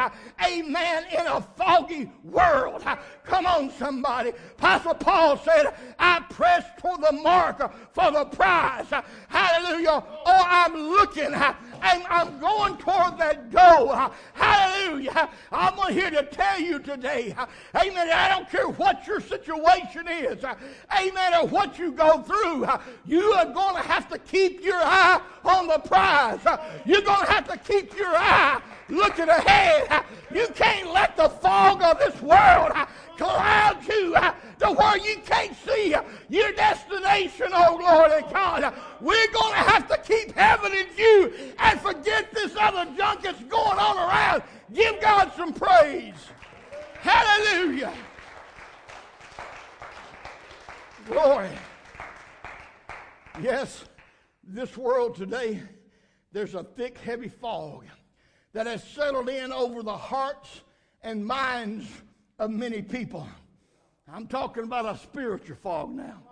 amen, 0.44 1.04
in 1.12 1.26
a 1.26 1.40
foggy 1.56 2.10
world. 2.24 2.84
Come 3.24 3.46
on, 3.46 3.70
somebody. 3.72 4.30
Apostle 4.30 4.94
Paul 4.94 5.38
said, 5.38 5.74
I 5.98 6.20
press 6.30 6.64
toward 6.78 7.02
the 7.02 7.12
mark 7.12 7.58
for 7.92 8.10
the 8.10 8.24
prize. 8.24 8.86
Hallelujah. 9.28 10.02
Oh, 10.26 10.44
I'm 10.46 10.74
looking 10.74 11.32
and 11.82 12.02
I'm 12.08 12.38
going 12.38 12.76
toward 12.78 13.18
that 13.18 13.50
goal. 13.50 13.94
Hallelujah. 14.34 15.28
I'm 15.52 15.92
here 15.92 16.10
to 16.10 16.22
tell 16.24 16.60
you 16.60 16.78
today, 16.78 17.34
amen. 17.74 18.08
I 18.12 18.28
don't 18.28 18.48
care 18.50 18.68
what 18.68 19.06
your 19.06 19.20
situation 19.20 20.08
is, 20.08 20.44
amen, 20.44 21.34
or 21.34 21.46
what 21.46 21.78
you 21.78 21.92
go 21.92 22.22
through. 22.22 22.66
You 23.06 23.22
are 23.32 23.46
going 23.46 23.76
to 23.76 23.82
have 23.82 24.08
to 24.10 24.18
keep 24.18 24.62
your 24.62 24.76
eye 24.76 25.20
on 25.44 25.66
the 25.66 25.78
prize. 25.78 26.40
You're 26.84 27.02
going 27.02 27.24
to 27.26 27.32
have 27.32 27.48
to 27.48 27.56
keep 27.58 27.96
your 27.96 28.14
eye 28.14 28.60
looking 28.88 29.28
ahead. 29.28 30.04
You 30.34 30.48
can't 30.54 30.92
let 30.92 31.16
the 31.16 31.28
fog 31.28 31.82
of 31.82 31.98
this 31.98 32.20
world 32.22 32.72
cloud 33.16 33.78
you 33.88 34.14
to 34.60 34.72
where 34.72 34.96
you 34.98 35.16
can't 35.26 35.54
see 35.66 35.94
your 36.28 36.52
destination, 36.52 37.48
oh 37.52 37.76
glory 37.78 38.22
to 38.22 38.28
God. 38.32 38.74
We're 39.00 39.32
going 39.32 39.52
to 39.52 39.70
have 39.70 39.88
to 39.88 39.98
keep 39.98 40.32
heaven 40.34 40.72
in 40.72 40.86
view 40.94 41.32
and 41.58 41.80
forget 41.80 42.32
this 42.32 42.54
other 42.58 42.90
junk 42.96 43.22
that's 43.22 43.42
going 43.44 43.78
on 43.78 43.96
around. 43.96 44.42
Give 44.72 45.00
God 45.00 45.32
some 45.36 45.52
praise. 45.52 46.14
Hallelujah. 47.00 47.92
Glory. 51.06 51.50
Yes, 53.40 53.84
this 54.44 54.76
world 54.76 55.16
today, 55.16 55.62
there's 56.50 56.64
a 56.64 56.66
thick, 56.66 56.96
heavy 56.98 57.28
fog 57.28 57.84
that 58.54 58.66
has 58.66 58.82
settled 58.82 59.28
in 59.28 59.52
over 59.52 59.82
the 59.82 59.96
hearts 59.96 60.62
and 61.02 61.24
minds 61.24 61.86
of 62.38 62.50
many 62.50 62.80
people. 62.80 63.28
I'm 64.10 64.26
talking 64.26 64.64
about 64.64 64.86
a 64.86 64.98
spiritual 64.98 65.56
fog 65.56 65.90
now. 65.90 66.22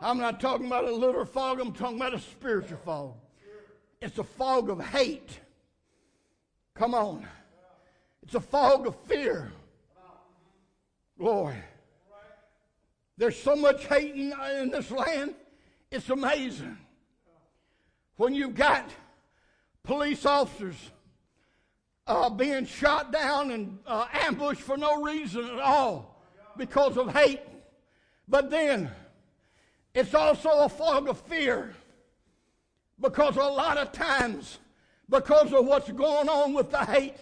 I'm 0.00 0.18
not 0.18 0.40
talking 0.40 0.66
about 0.66 0.84
a 0.84 0.90
literal 0.90 1.24
fog, 1.24 1.60
I'm 1.60 1.72
talking 1.72 1.96
about 1.96 2.12
a 2.12 2.18
spiritual 2.18 2.78
fog. 2.78 3.14
It's 4.02 4.18
a 4.18 4.24
fog 4.24 4.68
of 4.68 4.84
hate. 4.84 5.38
Come 6.74 6.92
on. 6.92 7.24
It's 8.24 8.34
a 8.34 8.40
fog 8.40 8.88
of 8.88 8.96
fear. 9.02 9.52
Glory. 11.18 11.62
There's 13.16 13.40
so 13.40 13.54
much 13.54 13.86
hate 13.86 14.16
in, 14.16 14.34
in 14.60 14.70
this 14.70 14.90
land, 14.90 15.36
it's 15.92 16.10
amazing. 16.10 16.76
When 18.16 18.34
you've 18.34 18.56
got 18.56 18.90
police 19.86 20.26
officers 20.26 20.90
uh, 22.06 22.28
being 22.28 22.66
shot 22.66 23.12
down 23.12 23.50
and 23.52 23.78
uh, 23.86 24.06
ambushed 24.12 24.60
for 24.60 24.76
no 24.76 25.02
reason 25.02 25.44
at 25.44 25.60
all 25.60 26.22
because 26.56 26.96
of 26.96 27.12
hate. 27.12 27.40
But 28.28 28.50
then 28.50 28.90
it's 29.94 30.14
also 30.14 30.50
a 30.50 30.68
fog 30.68 31.08
of 31.08 31.18
fear 31.22 31.74
because 33.00 33.36
a 33.36 33.40
lot 33.40 33.78
of 33.78 33.92
times, 33.92 34.58
because 35.08 35.52
of 35.52 35.64
what's 35.64 35.90
going 35.90 36.28
on 36.28 36.52
with 36.52 36.70
the 36.70 36.84
hate, 36.84 37.16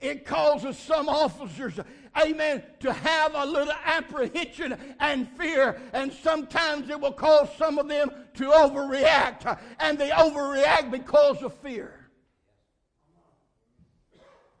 it 0.00 0.24
causes 0.24 0.78
some 0.78 1.08
officers, 1.08 1.80
amen, 2.20 2.62
to 2.80 2.92
have 2.92 3.34
a 3.34 3.46
little 3.46 3.72
apprehension 3.84 4.76
and 5.00 5.28
fear. 5.30 5.80
And 5.92 6.12
sometimes 6.12 6.90
it 6.90 7.00
will 7.00 7.12
cause 7.12 7.48
some 7.56 7.78
of 7.78 7.88
them 7.88 8.10
to 8.34 8.44
overreact. 8.44 9.58
And 9.80 9.98
they 9.98 10.10
overreact 10.10 10.90
because 10.90 11.42
of 11.42 11.54
fear. 11.54 12.03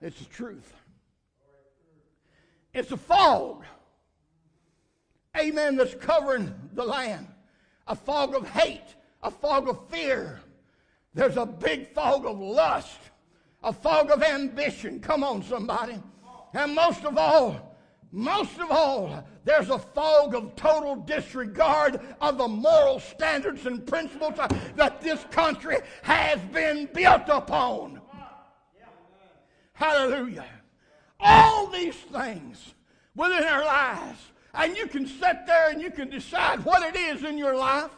It's 0.04 0.18
the 0.18 0.26
truth. 0.26 0.74
It's 2.74 2.92
a 2.92 2.96
fog, 2.98 3.64
amen, 5.34 5.76
that's 5.76 5.94
covering 5.94 6.54
the 6.74 6.84
land. 6.84 7.26
A 7.86 7.96
fog 7.96 8.34
of 8.34 8.46
hate, 8.46 8.96
a 9.22 9.30
fog 9.30 9.66
of 9.66 9.88
fear. 9.88 10.40
There's 11.14 11.38
a 11.38 11.46
big 11.46 11.94
fog 11.94 12.26
of 12.26 12.38
lust, 12.38 12.98
a 13.62 13.72
fog 13.72 14.10
of 14.10 14.22
ambition. 14.22 15.00
Come 15.00 15.24
on, 15.24 15.42
somebody. 15.42 15.98
And 16.52 16.74
most 16.74 17.06
of 17.06 17.16
all, 17.16 17.74
most 18.12 18.58
of 18.58 18.70
all, 18.70 19.26
there's 19.44 19.70
a 19.70 19.78
fog 19.78 20.34
of 20.34 20.54
total 20.54 20.96
disregard 20.96 21.98
of 22.20 22.36
the 22.36 22.48
moral 22.48 23.00
standards 23.00 23.64
and 23.64 23.86
principles 23.86 24.34
that 24.76 25.00
this 25.00 25.24
country 25.30 25.78
has 26.02 26.38
been 26.52 26.90
built 26.92 27.28
upon. 27.28 28.02
Hallelujah. 29.74 30.46
All 31.20 31.66
these 31.66 31.94
things 31.94 32.74
within 33.14 33.44
our 33.44 33.64
lives. 33.64 34.20
And 34.54 34.76
you 34.76 34.86
can 34.86 35.06
sit 35.06 35.46
there 35.46 35.70
and 35.70 35.82
you 35.82 35.90
can 35.90 36.08
decide 36.08 36.64
what 36.64 36.82
it 36.82 36.98
is 36.98 37.24
in 37.24 37.36
your 37.36 37.56
life, 37.56 37.90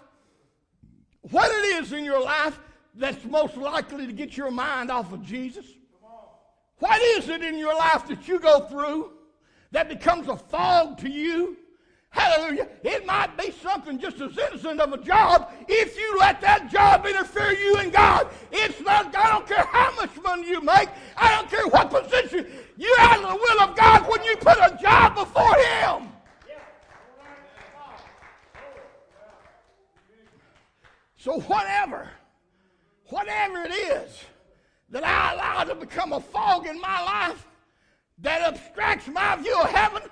what 1.31 1.51
it 1.51 1.83
is 1.83 1.93
in 1.93 2.05
your 2.05 2.23
life 2.23 2.59
that's 2.95 3.23
most 3.27 3.57
likely 3.57 4.07
to 4.07 4.13
get 4.13 4.37
your 4.37 4.51
mind 4.51 4.91
off 4.91 5.13
of 5.13 5.23
Jesus. 5.23 5.67
What 6.79 7.01
is 7.01 7.29
it 7.29 7.43
in 7.43 7.59
your 7.59 7.75
life 7.75 8.07
that 8.09 8.27
you 8.27 8.39
go 8.39 8.61
through 8.61 9.13
that 9.71 9.89
becomes 9.89 10.29
a 10.29 10.37
fog 10.37 10.99
to 10.99 11.11
you? 11.11 11.57
Hallelujah. 12.17 12.69
It 12.83 13.05
might 13.05 13.37
be 13.37 13.51
something 13.51 13.99
just 13.99 14.21
as 14.23 14.37
innocent 14.39 14.81
of 14.81 14.91
a 14.91 14.97
job 14.97 15.53
if 15.69 15.99
you 15.99 16.17
let 16.19 16.41
that 16.41 16.71
job 16.71 17.05
interfere 17.05 17.53
you 17.53 17.77
and 17.77 17.93
God. 17.93 18.29
It's 18.51 18.81
not, 18.81 19.15
I 19.15 19.33
don't 19.33 19.47
care 19.47 19.67
how 19.67 19.95
much 19.97 20.11
money 20.23 20.49
you 20.49 20.63
make. 20.63 20.89
I 21.19 21.35
don't 21.35 21.51
care 21.51 21.67
what 21.69 21.91
position. 21.91 22.47
You're 22.79 23.01
out 23.01 23.23
of 23.23 23.31
the 23.31 23.37
will 23.37 23.61
of 23.61 23.77
God 23.77 24.09
when 24.09 24.25
you 24.25 24.35
put 24.37 24.57
a 24.57 24.79
job 24.81 25.15
before 25.15 25.55
Him. 25.57 26.09
So 31.19 31.41
whatever, 31.41 32.09
whatever 33.09 33.63
it 33.65 33.73
is 33.73 34.25
that 34.89 35.05
I 35.05 35.35
allow 35.35 35.65
to 35.65 35.75
become 35.75 36.15
a 36.15 36.21
fog 36.21 36.67
in 36.67 36.81
my 36.81 37.03
life 37.03 37.47
that 38.21 38.49
obstructs 38.49 39.09
my 39.09 39.37
view 39.37 39.59
of 39.61 39.69
heaven, 39.69 40.03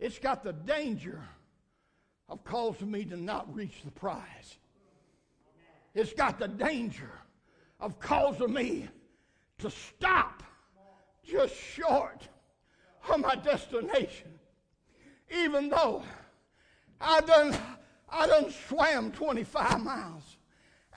it's 0.00 0.18
got 0.18 0.42
the 0.42 0.54
danger 0.54 1.22
of 2.28 2.42
causing 2.42 2.90
me 2.90 3.04
to 3.04 3.16
not 3.16 3.54
reach 3.54 3.82
the 3.84 3.90
prize. 3.90 4.56
It's 5.94 6.14
got 6.14 6.38
the 6.38 6.48
danger 6.48 7.10
of 7.78 8.00
causing 8.00 8.52
me 8.52 8.88
to 9.58 9.70
stop 9.70 10.42
just 11.22 11.54
short 11.54 12.28
of 13.08 13.20
my 13.20 13.34
destination. 13.34 14.38
Even 15.30 15.68
though 15.68 16.02
I 17.00 17.20
done, 17.20 17.56
I 18.08 18.26
done 18.26 18.50
swam 18.68 19.12
25 19.12 19.82
miles. 19.82 20.36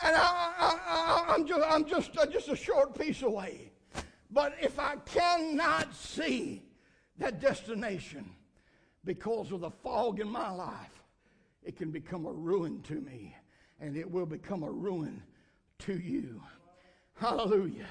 And 0.01 0.15
I, 0.17 1.36
am 1.36 1.45
just, 1.45 1.62
I'm 1.67 1.86
just, 1.86 2.17
uh, 2.17 2.25
just 2.25 2.49
a 2.49 2.56
short 2.56 2.97
piece 2.97 3.21
away. 3.21 3.71
But 4.32 4.56
if 4.62 4.80
I 4.80 4.95
cannot 5.06 5.93
see 5.93 6.63
that 7.19 7.39
destination, 7.39 8.30
because 9.06 9.52
of 9.52 9.62
the 9.62 9.72
fog 9.72 10.20
in 10.20 10.30
my 10.30 10.52
life, 10.52 11.04
it 11.63 11.78
can 11.78 11.92
become 11.92 12.26
a 12.26 12.32
ruin 12.32 12.82
to 12.84 12.96
me, 12.96 13.36
and 13.80 13.96
it 13.98 14.10
will 14.10 14.26
become 14.26 14.63
a 14.63 14.72
ruin 14.72 15.22
to 15.80 15.98
you. 15.98 16.42
Hallelujah. 17.16 17.88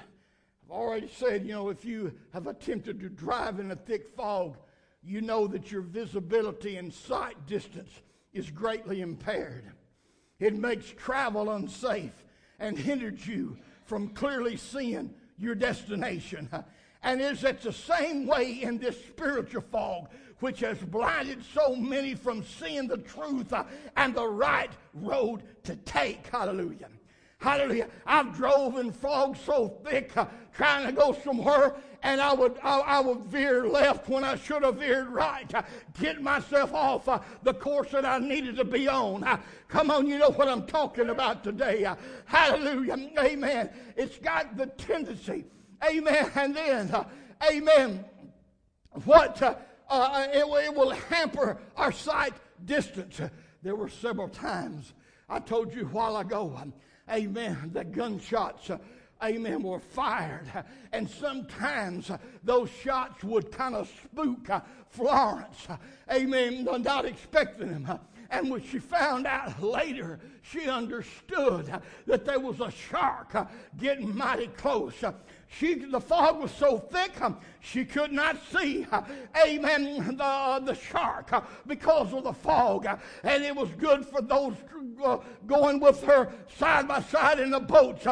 I've 0.64 0.70
already 0.70 1.09
said, 1.09 1.44
you 1.44 1.53
know, 1.53 1.68
if 1.68 1.85
you 1.85 2.12
have 2.33 2.46
attempted 2.46 3.01
to 3.01 3.09
drive 3.09 3.61
in 3.61 3.70
a 3.70 3.77
thick 3.77 4.09
fog, 4.16 4.57
you 5.03 5.20
know 5.20 5.46
that 5.48 5.70
your 5.70 5.83
visibility 5.83 6.77
and 6.77 6.92
sight 6.92 7.46
distance 7.46 7.90
is 8.33 8.51
greatly 8.51 9.01
impaired. 9.01 9.64
It 10.38 10.55
makes 10.55 10.87
travel 10.90 11.51
unsafe 11.51 12.25
and 12.59 12.79
hinders 12.79 13.27
you 13.27 13.59
from 13.85 14.09
clearly 14.09 14.57
seeing 14.57 15.14
your 15.38 15.55
destination. 15.55 16.48
And 17.03 17.20
it's 17.20 17.44
at 17.44 17.62
the 17.62 17.72
same 17.72 18.27
way 18.27 18.62
in 18.62 18.79
this 18.79 18.96
spiritual 18.96 19.64
fog 19.72 20.09
which 20.42 20.59
has 20.61 20.78
blinded 20.78 21.40
so 21.55 21.76
many 21.76 22.16
from 22.16 22.44
seeing 22.44 22.88
the 22.88 22.98
truth 22.98 23.52
uh, 23.52 23.62
and 23.96 24.12
the 24.12 24.26
right 24.26 24.72
road 24.92 25.44
to 25.62 25.76
take. 25.76 26.26
Hallelujah. 26.26 26.88
Hallelujah. 27.38 27.88
I've 28.05 28.37
drove 28.37 28.76
in 28.76 28.90
fog 28.90 29.37
so 29.37 29.68
thick 29.85 30.16
uh, 30.16 30.26
trying 30.52 30.87
to 30.87 30.92
go 30.92 31.12
somewhere 31.12 31.76
and 32.02 32.20
I 32.20 32.35
would, 32.35 32.59
I, 32.61 32.81
I, 32.81 33.00
would 33.00 33.20
veer 33.20 33.68
left 33.68 34.09
when 34.09 34.24
I 34.24 34.35
should 34.35 34.64
have 34.64 34.76
veered 34.76 35.09
right, 35.09 35.52
uh, 35.55 35.62
get 36.00 36.20
myself 36.20 36.74
off 36.74 37.09
uh, 37.09 37.20
the 37.44 37.55
course 37.55 37.92
that 37.92 38.05
I 38.05 38.18
needed 38.18 38.57
to 38.57 38.64
be 38.64 38.88
on. 38.88 39.22
Uh, 39.22 39.38
come 39.68 39.92
on, 39.92 40.09
you 40.09 40.18
know 40.18 40.31
what 40.31 40.48
I'm 40.48 40.66
talking 40.66 41.11
about 41.11 41.44
today. 41.44 41.85
Uh, 41.85 41.94
hallelujah. 42.24 42.96
Amen. 43.18 43.70
It's 43.96 44.18
got 44.18 44.57
the 44.57 44.66
tendency. 44.66 45.44
Amen. 45.88 46.31
And 46.35 46.57
then, 46.57 46.94
amen. 47.48 48.05
What 49.05 49.40
uh, 49.92 50.26
it, 50.33 50.64
it, 50.64 50.74
will 50.74 50.90
hamper 50.90 51.59
our 51.76 51.92
sight 51.92 52.33
distance. 52.64 53.20
There 53.62 53.76
were 53.76 53.88
several 53.88 54.28
times 54.28 54.94
I 55.28 55.38
told 55.38 55.74
you 55.74 55.83
a 55.83 55.87
while 55.87 56.16
ago, 56.16 56.55
um, 56.61 56.72
amen, 57.11 57.70
that 57.74 57.92
gunshots. 57.92 58.70
Uh, 58.70 58.78
amen, 59.22 59.62
were 59.62 59.81
fired. 59.81 60.46
And 60.92 61.09
sometimes 61.09 62.11
uh, 62.11 62.18
those 62.44 62.68
shots 62.70 63.24
would 63.24 63.50
kind 63.50 63.74
of 63.74 63.90
spook 64.05 64.50
uh, 64.50 64.61
Florence. 64.90 65.68
Amen, 66.11 66.64
not 66.64 67.05
expecting 67.05 67.85
them. 67.85 67.98
And 68.32 68.50
when 68.50 68.62
she 68.62 68.78
found 68.78 69.26
out 69.26 69.62
later, 69.62 70.18
she 70.40 70.66
understood 70.66 71.70
that 72.06 72.24
there 72.24 72.40
was 72.40 72.60
a 72.60 72.70
shark 72.70 73.36
getting 73.78 74.16
mighty 74.16 74.46
close. 74.46 74.94
She, 75.48 75.74
the 75.74 76.00
fog 76.00 76.40
was 76.40 76.50
so 76.50 76.78
thick, 76.78 77.12
she 77.60 77.84
could 77.84 78.10
not 78.10 78.38
see, 78.50 78.86
amen, 79.46 80.16
the, 80.16 80.62
the 80.64 80.74
shark 80.74 81.44
because 81.66 82.14
of 82.14 82.24
the 82.24 82.32
fog. 82.32 82.86
And 83.22 83.44
it 83.44 83.54
was 83.54 83.68
good 83.78 84.06
for 84.06 84.22
those 84.22 84.54
uh, 85.04 85.18
going 85.46 85.78
with 85.78 86.02
her 86.04 86.32
side 86.58 86.88
by 86.88 87.02
side 87.02 87.38
in 87.38 87.50
the 87.50 87.60
boats, 87.60 88.06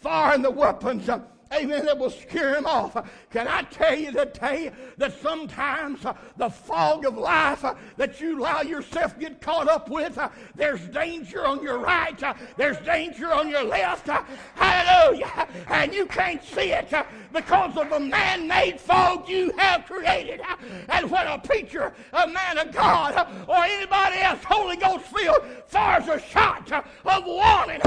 firing 0.00 0.42
the 0.42 0.50
weapons 0.50 1.08
amen, 1.54 1.84
that 1.86 1.98
will 1.98 2.10
scare 2.10 2.54
him 2.54 2.66
off. 2.66 2.96
Can 3.30 3.48
I 3.48 3.62
tell 3.62 3.94
you 3.94 4.12
today 4.12 4.70
that 4.96 5.20
sometimes 5.20 6.04
uh, 6.04 6.14
the 6.36 6.50
fog 6.50 7.04
of 7.04 7.16
life 7.16 7.64
uh, 7.64 7.74
that 7.96 8.20
you 8.20 8.38
allow 8.38 8.62
yourself 8.62 9.18
get 9.18 9.40
caught 9.40 9.68
up 9.68 9.88
with, 9.88 10.18
uh, 10.18 10.28
there's 10.54 10.80
danger 10.88 11.46
on 11.46 11.62
your 11.62 11.78
right, 11.78 12.22
uh, 12.22 12.34
there's 12.56 12.78
danger 12.78 13.32
on 13.32 13.48
your 13.48 13.64
left, 13.64 14.08
uh, 14.08 14.22
hallelujah, 14.54 15.48
and 15.68 15.94
you 15.94 16.06
can't 16.06 16.42
see 16.44 16.72
it 16.72 16.92
uh, 16.92 17.04
because 17.32 17.76
of 17.76 17.88
the 17.90 18.00
man-made 18.00 18.80
fog 18.80 19.28
you 19.28 19.52
have 19.58 19.86
created. 19.86 20.40
And 20.88 21.10
when 21.10 21.26
a 21.26 21.38
preacher, 21.38 21.92
a 22.12 22.26
man 22.28 22.58
of 22.58 22.72
God, 22.72 23.28
or 23.48 23.64
anybody 23.64 24.18
else, 24.18 24.40
Holy 24.44 24.76
Ghost 24.76 25.04
filled, 25.06 25.44
fires 25.66 26.08
a 26.08 26.20
shot 26.20 26.70
of 26.70 27.24
warning, 27.24 27.80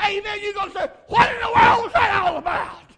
amen, 0.00 0.38
you're 0.40 0.54
going 0.54 0.70
to 0.70 0.78
say, 0.78 0.90
what 1.08 1.30
in 1.30 1.40
the 1.40 1.46
world 1.46 1.84
was 1.84 1.92
that 1.92 2.22
all 2.22 2.36
about? 2.36 2.91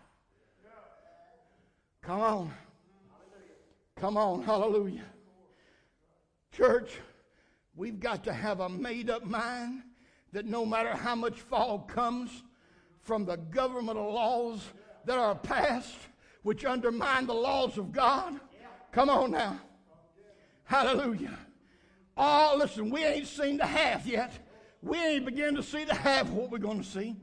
Come 2.07 2.21
on. 2.21 2.53
Come 3.97 4.17
on. 4.19 4.43
Hallelujah. 4.43 5.07
Church, 6.53 6.91
we've 7.75 7.99
got 7.99 8.25
to 8.25 8.33
have 8.33 8.61
a 8.61 8.69
made 8.69 9.09
up 9.09 9.25
mind 9.25 9.83
that 10.33 10.45
no 10.45 10.67
matter 10.67 10.91
how 10.91 11.15
much 11.15 11.41
fog 11.41 11.89
comes 11.89 12.43
from 13.01 13.25
the 13.25 13.37
governmental 13.37 14.13
laws 14.13 14.63
that 15.07 15.17
are 15.17 15.35
passed 15.35 15.97
which 16.43 16.67
undermine 16.67 17.27
the 17.27 17.35
laws 17.35 17.79
of 17.79 17.91
God. 17.91 18.39
Come 18.93 19.09
on 19.09 19.31
now. 19.31 19.59
Hallelujah. 20.65 21.39
Oh, 22.19 22.57
listen, 22.59 22.91
we 22.91 23.03
ain't 23.03 23.27
seen 23.27 23.57
the 23.57 23.67
half 23.67 24.07
yet. 24.07 24.47
We 24.83 24.99
ain't 24.99 25.25
begun 25.25 25.55
to 25.55 25.63
see 25.63 25.85
the 25.85 25.95
half 25.95 26.23
of 26.23 26.35
what 26.35 26.51
we're 26.51 26.59
going 26.59 26.83
to 26.83 26.89
see. 26.89 27.17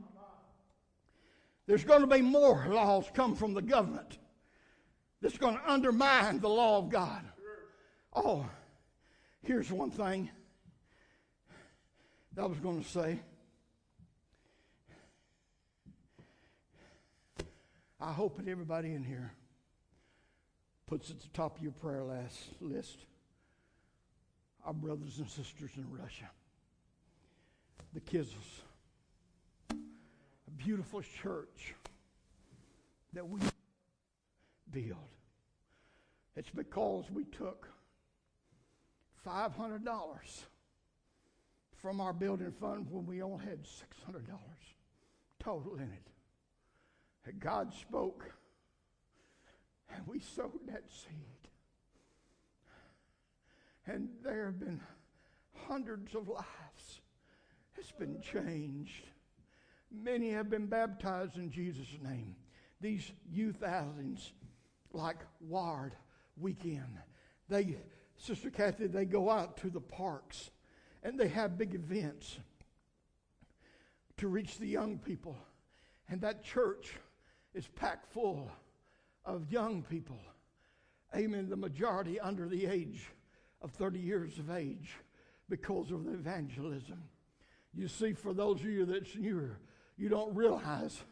There's 1.68 1.84
going 1.84 2.00
to 2.00 2.08
be 2.08 2.20
more 2.20 2.66
laws 2.68 3.06
come 3.14 3.36
from 3.36 3.54
the 3.54 3.62
government 3.62 4.18
that's 5.22 5.38
going 5.38 5.56
to 5.56 5.70
undermine 5.70 6.40
the 6.40 6.48
law 6.48 6.78
of 6.78 6.90
God. 6.90 7.22
Oh, 8.12 8.44
here's 9.42 9.70
one 9.70 9.90
thing 9.90 10.28
that 12.34 12.42
I 12.42 12.46
was 12.46 12.58
going 12.58 12.82
to 12.82 12.88
say. 12.88 13.20
I 18.00 18.12
hope 18.12 18.36
that 18.36 18.48
everybody 18.48 18.94
in 18.94 19.04
here 19.04 19.32
puts 20.88 21.08
at 21.10 21.20
the 21.20 21.28
top 21.28 21.56
of 21.56 21.62
your 21.62 21.72
prayer 21.72 22.02
list 22.60 22.98
our 24.64 24.72
brothers 24.72 25.18
and 25.18 25.28
sisters 25.28 25.70
in 25.76 25.86
Russia, 25.90 26.30
the 27.94 28.00
Kizels, 28.00 28.62
a 29.70 30.50
beautiful 30.56 31.02
church 31.22 31.74
that 33.12 33.28
we 33.28 33.40
build. 34.72 35.16
It's 36.36 36.50
because 36.50 37.04
we 37.10 37.24
took 37.24 37.68
$500 39.26 39.84
from 41.76 42.00
our 42.00 42.12
building 42.12 42.52
fund 42.60 42.86
when 42.90 43.06
we 43.06 43.22
only 43.22 43.44
had 43.44 43.64
$600 43.64 44.22
total 45.38 45.76
in 45.76 45.82
it. 45.82 46.08
And 47.24 47.38
God 47.38 47.72
spoke, 47.74 48.24
and 49.94 50.06
we 50.06 50.20
sowed 50.20 50.66
that 50.66 50.84
seed. 50.90 51.48
And 53.86 54.08
there 54.24 54.46
have 54.46 54.60
been 54.60 54.80
hundreds 55.68 56.14
of 56.14 56.28
lives 56.28 57.00
It's 57.76 57.92
been 57.92 58.20
changed. 58.20 59.06
Many 59.90 60.30
have 60.30 60.48
been 60.48 60.66
baptized 60.66 61.36
in 61.36 61.50
Jesus' 61.50 61.98
name. 62.02 62.36
These 62.80 63.12
youth 63.30 63.62
outings, 63.62 64.32
like 64.92 65.18
Ward 65.40 65.94
Weekend, 66.36 66.98
they, 67.48 67.76
Sister 68.16 68.50
Kathy, 68.50 68.86
they 68.86 69.04
go 69.04 69.30
out 69.30 69.56
to 69.58 69.70
the 69.70 69.80
parks 69.80 70.50
and 71.02 71.18
they 71.18 71.28
have 71.28 71.58
big 71.58 71.74
events 71.74 72.38
to 74.18 74.28
reach 74.28 74.58
the 74.58 74.66
young 74.66 74.98
people. 74.98 75.36
And 76.08 76.20
that 76.20 76.44
church 76.44 76.94
is 77.54 77.66
packed 77.66 78.12
full 78.12 78.50
of 79.24 79.50
young 79.50 79.82
people. 79.82 80.18
Amen. 81.14 81.48
The 81.48 81.56
majority 81.56 82.18
under 82.20 82.48
the 82.48 82.66
age 82.66 83.08
of 83.60 83.70
30 83.72 83.98
years 83.98 84.38
of 84.38 84.50
age 84.50 84.96
because 85.48 85.90
of 85.90 86.04
the 86.04 86.12
evangelism. 86.12 87.02
You 87.74 87.88
see, 87.88 88.12
for 88.12 88.32
those 88.32 88.60
of 88.60 88.66
you 88.66 88.84
that's 88.84 89.14
newer, 89.16 89.58
you 89.96 90.08
don't 90.08 90.34
realize, 90.34 91.02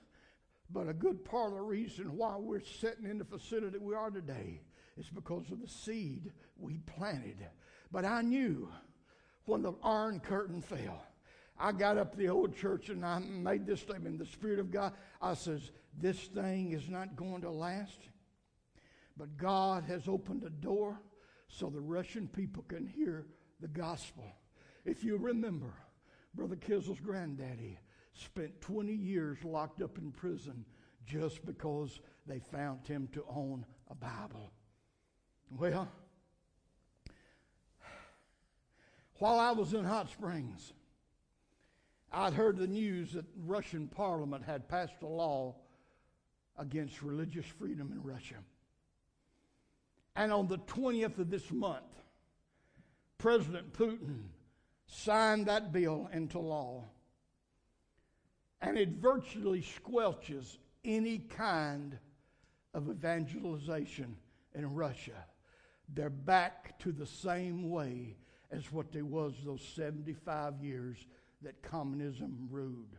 but 0.73 0.89
a 0.89 0.95
good 0.95 1.25
part 1.25 1.53
of 1.53 1.59
the 1.59 1.63
reason 1.63 2.17
why 2.17 2.37
we're 2.37 2.61
sitting 2.61 3.07
in 3.07 3.19
the 3.19 3.25
facility 3.25 3.79
we 3.79 3.95
are 3.95 4.11
today 4.11 4.61
is 4.97 5.09
because 5.09 5.51
of 5.51 5.61
the 5.61 5.69
seed 5.69 6.31
we 6.59 6.79
planted. 6.79 7.39
But 7.91 8.05
I 8.05 8.23
knew 8.23 8.69
when 9.47 9.63
the 9.63 9.73
iron 9.83 10.21
curtain 10.21 10.61
fell. 10.61 11.05
I 11.59 11.73
got 11.73 11.99
up 11.99 12.13
to 12.13 12.19
the 12.19 12.29
old 12.29 12.57
church 12.57 12.89
and 12.89 13.05
I 13.05 13.19
made 13.19 13.67
this 13.67 13.81
statement 13.81 14.19
the 14.19 14.27
Spirit 14.27 14.59
of 14.59 14.71
God. 14.71 14.93
I 15.21 15.35
says, 15.35 15.73
This 15.99 16.19
thing 16.19 16.73
is 16.73 16.89
not 16.89 17.17
going 17.17 17.43
to 17.43 17.51
last. 17.51 18.09
But 19.17 19.37
God 19.37 19.85
has 19.85 20.09
opened 20.09 20.45
a 20.45 20.51
door 20.51 21.01
so 21.49 21.69
the 21.69 21.81
Russian 21.81 22.29
people 22.29 22.65
can 22.69 22.87
hear 22.87 23.27
the 23.61 23.69
gospel. 23.69 24.25
If 24.85 25.05
you 25.05 25.19
remember, 25.19 25.75
Brother 26.35 26.57
Kizel's 26.57 27.01
granddaddy 27.01 27.79
spent 28.13 28.61
20 28.61 28.93
years 28.93 29.39
locked 29.45 29.83
up 29.83 29.99
in 29.99 30.11
prison 30.13 30.65
just 31.07 31.45
because 31.45 32.01
they 32.27 32.39
found 32.39 32.87
him 32.87 33.09
to 33.13 33.25
own 33.29 33.65
a 33.91 33.95
Bible. 33.95 34.53
Well, 35.59 35.89
while 39.19 39.39
I 39.39 39.53
was 39.53 39.75
in 39.75 39.85
Hot 39.85 40.09
Springs, 40.11 40.73
I'd 42.13 42.35
heard 42.35 42.57
the 42.57 42.67
news 42.67 43.13
that 43.13 43.25
Russian 43.47 43.89
parliament 43.89 44.45
had 44.45 44.69
passed 44.69 45.03
a 45.03 45.07
law 45.07 45.57
against 46.59 47.03
religious 47.03 47.47
freedom 47.47 47.93
in 47.93 48.03
Russia. 48.03 48.37
And 50.17 50.33
on 50.33 50.49
the 50.49 50.59
20th 50.59 51.19
of 51.19 51.31
this 51.31 51.51
month, 51.51 51.85
President 53.19 53.73
Putin 53.73 54.25
signed 54.87 55.47
that 55.47 55.73
bill 55.73 56.09
into 56.13 56.39
law. 56.39 56.85
And 58.63 58.77
it 58.77 58.91
virtually 58.91 59.63
squelches 59.63 60.59
any 60.85 61.19
kind 61.19 61.99
of 62.75 62.91
evangelization 62.91 64.17
in 64.55 64.75
Russia. 64.75 65.25
They're 65.93 66.11
back 66.11 66.79
to 66.81 66.93
the 66.93 67.07
same 67.07 67.71
way 67.71 68.17
as 68.51 68.71
what 68.73 68.93
they 68.93 69.03
was 69.03 69.35
those 69.45 69.67
75 69.75 70.63
years 70.63 70.97
that 71.43 71.63
communism 71.63 72.49
ruled. 72.51 72.97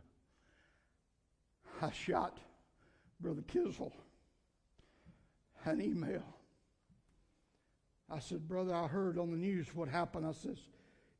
I 1.80 1.90
shot 1.90 2.38
Brother 3.20 3.42
Kizel 3.42 3.92
an 5.64 5.80
email. 5.80 6.24
I 8.10 8.18
said, 8.18 8.48
Brother, 8.48 8.74
I 8.74 8.86
heard 8.86 9.18
on 9.18 9.30
the 9.30 9.36
news 9.36 9.74
what 9.74 9.88
happened. 9.88 10.26
I 10.26 10.32
says, 10.32 10.58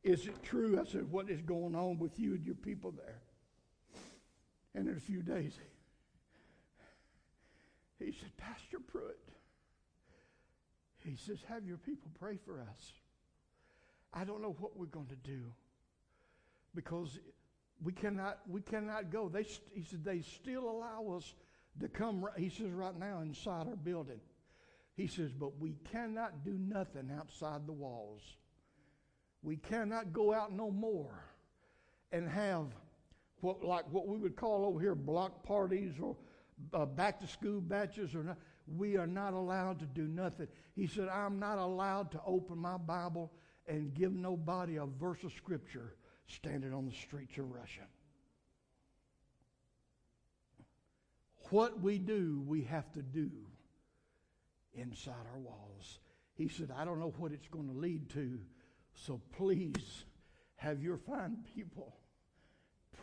Is 0.02 0.26
it 0.26 0.42
true? 0.42 0.80
I 0.80 0.90
said, 0.90 1.10
What 1.10 1.30
is 1.30 1.40
going 1.40 1.74
on 1.74 1.98
with 1.98 2.18
you 2.18 2.34
and 2.34 2.44
your 2.44 2.54
people 2.54 2.90
there? 2.90 3.20
And 4.74 4.88
in 4.88 4.96
a 4.96 5.00
few 5.00 5.22
days, 5.22 5.52
he 7.98 8.12
said, 8.12 8.36
Pastor 8.36 8.78
Pruitt, 8.80 9.18
he 10.98 11.16
says, 11.16 11.38
Have 11.48 11.66
your 11.66 11.76
people 11.76 12.10
pray 12.18 12.38
for 12.44 12.60
us. 12.60 12.92
I 14.14 14.24
don't 14.24 14.42
know 14.42 14.56
what 14.58 14.76
we're 14.76 14.86
going 14.86 15.06
to 15.06 15.16
do 15.16 15.40
because 16.74 17.18
we 17.82 17.92
cannot 17.92 18.38
we 18.48 18.60
cannot 18.60 19.10
go. 19.10 19.28
They 19.28 19.46
he 19.72 19.82
said 19.82 20.04
they 20.04 20.20
still 20.20 20.68
allow 20.68 21.16
us 21.16 21.34
to 21.80 21.88
come. 21.88 22.26
He 22.36 22.48
says 22.48 22.70
right 22.70 22.98
now 22.98 23.20
inside 23.20 23.68
our 23.68 23.76
building. 23.76 24.20
He 24.94 25.06
says, 25.06 25.32
but 25.32 25.58
we 25.58 25.76
cannot 25.90 26.44
do 26.44 26.52
nothing 26.58 27.10
outside 27.18 27.66
the 27.66 27.72
walls. 27.72 28.20
We 29.42 29.56
cannot 29.56 30.12
go 30.12 30.34
out 30.34 30.52
no 30.52 30.70
more 30.70 31.24
and 32.12 32.28
have 32.28 32.66
what 33.42 33.64
like 33.64 33.84
what 33.90 34.06
we 34.08 34.16
would 34.16 34.36
call 34.36 34.64
over 34.64 34.80
here 34.80 34.94
block 34.94 35.42
parties 35.44 35.92
or 36.00 36.16
uh, 36.72 36.86
back 36.86 37.20
to 37.20 37.26
school 37.26 37.60
batches 37.60 38.14
or 38.14 38.22
not. 38.22 38.38
We 38.66 38.96
are 38.96 39.06
not 39.06 39.34
allowed 39.34 39.80
to 39.80 39.86
do 39.86 40.06
nothing. 40.06 40.46
He 40.74 40.86
said, 40.86 41.08
I'm 41.08 41.40
not 41.40 41.58
allowed 41.58 42.12
to 42.12 42.20
open 42.24 42.58
my 42.58 42.76
Bible 42.76 43.32
and 43.66 43.92
give 43.92 44.14
nobody 44.14 44.76
a 44.76 44.86
verse 44.86 45.24
of 45.24 45.32
scripture 45.32 45.96
standing 46.28 46.72
on 46.72 46.86
the 46.86 46.94
streets 46.94 47.36
of 47.38 47.50
Russia. 47.50 47.82
What 51.50 51.80
we 51.80 51.98
do, 51.98 52.42
we 52.46 52.62
have 52.62 52.90
to 52.92 53.02
do 53.02 53.30
inside 54.72 55.26
our 55.34 55.40
walls. 55.40 55.98
He 56.34 56.46
said, 56.46 56.70
I 56.74 56.84
don't 56.84 57.00
know 57.00 57.12
what 57.18 57.32
it's 57.32 57.48
going 57.48 57.68
to 57.68 57.76
lead 57.76 58.08
to, 58.10 58.38
so 58.94 59.20
please 59.36 60.04
have 60.56 60.80
your 60.80 60.96
fine 60.96 61.38
people 61.54 61.96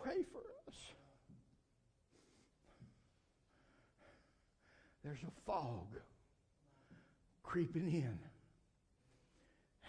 pray 0.03 0.23
for 0.31 0.41
us. 0.67 0.75
There's 5.03 5.23
a 5.23 5.41
fog 5.45 5.87
creeping 7.43 7.91
in. 7.91 8.19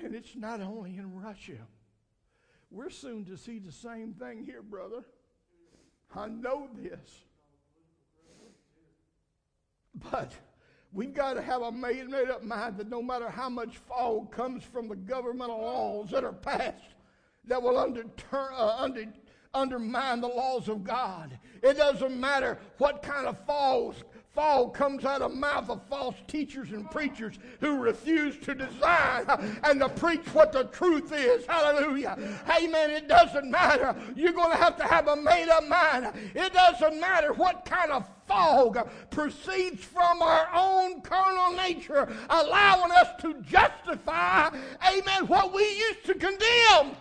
And 0.04 0.14
it's 0.14 0.34
not 0.34 0.60
only 0.60 0.96
in 0.96 1.14
Russia. 1.14 1.58
We're 2.70 2.90
soon 2.90 3.24
to 3.26 3.36
see 3.36 3.58
the 3.58 3.72
same 3.72 4.14
thing 4.14 4.44
here, 4.44 4.62
brother. 4.62 5.04
I 6.14 6.28
know 6.28 6.68
this. 6.74 7.24
But 10.10 10.32
we've 10.92 11.12
got 11.12 11.34
to 11.34 11.42
have 11.42 11.62
a 11.62 11.72
made, 11.72 12.08
made 12.08 12.30
up 12.30 12.42
mind 12.42 12.78
that 12.78 12.88
no 12.88 13.02
matter 13.02 13.28
how 13.28 13.48
much 13.48 13.76
fog 13.76 14.32
comes 14.32 14.64
from 14.64 14.88
the 14.88 14.96
governmental 14.96 15.60
laws 15.60 16.10
that 16.10 16.24
are 16.24 16.32
passed 16.32 16.94
that 17.46 17.60
will 17.60 17.78
under, 17.78 18.04
uh, 18.32 18.76
under, 18.78 19.06
undermine 19.54 20.20
the 20.20 20.28
laws 20.28 20.68
of 20.68 20.84
God, 20.84 21.38
it 21.62 21.76
doesn't 21.76 22.18
matter 22.18 22.58
what 22.78 23.02
kind 23.02 23.26
of 23.26 23.44
falls 23.46 24.02
fall 24.34 24.70
comes 24.70 25.04
out 25.04 25.22
of 25.22 25.34
mouth 25.34 25.68
of 25.68 25.82
false 25.88 26.14
teachers 26.28 26.70
and 26.70 26.90
preachers 26.90 27.38
who 27.58 27.78
refuse 27.78 28.38
to 28.38 28.54
design 28.54 29.24
and 29.64 29.80
to 29.80 29.88
preach 29.88 30.24
what 30.32 30.52
the 30.52 30.64
truth 30.64 31.12
is. 31.12 31.44
Hallelujah. 31.46 32.16
Amen. 32.48 32.90
It 32.90 33.08
doesn't 33.08 33.50
matter. 33.50 33.94
You're 34.14 34.32
going 34.32 34.52
to 34.52 34.56
have 34.56 34.76
to 34.76 34.84
have 34.84 35.08
a 35.08 35.16
made 35.16 35.48
up 35.48 35.66
mind. 35.66 36.12
It 36.34 36.52
doesn't 36.52 37.00
matter 37.00 37.32
what 37.32 37.64
kind 37.64 37.90
of 37.90 38.08
fog 38.26 38.88
proceeds 39.10 39.84
from 39.84 40.22
our 40.22 40.48
own 40.54 41.00
carnal 41.00 41.56
nature, 41.56 42.08
allowing 42.28 42.92
us 42.92 43.08
to 43.22 43.34
justify, 43.42 44.48
amen, 44.88 45.26
what 45.26 45.52
we 45.52 45.62
used 45.62 46.04
to 46.06 46.14
condemn. 46.14 46.96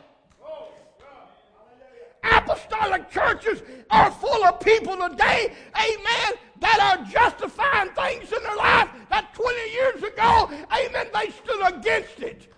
Apostolic 2.24 3.10
churches 3.10 3.64
are 3.90 4.12
full 4.12 4.44
of 4.46 4.60
people 4.60 4.96
today, 4.98 5.54
amen, 5.76 6.34
that 6.60 6.80
are 6.80 7.06
justifying 7.12 7.90
things 7.92 8.32
in 8.32 8.44
their 8.44 8.56
life 8.56 8.90
that 9.10 9.34
20 9.34 9.72
years 9.72 10.04
ago, 10.04 10.50
amen, 10.72 11.08
they 11.14 11.32
stood 11.32 11.74
against 11.74 12.20
it. 12.20 12.54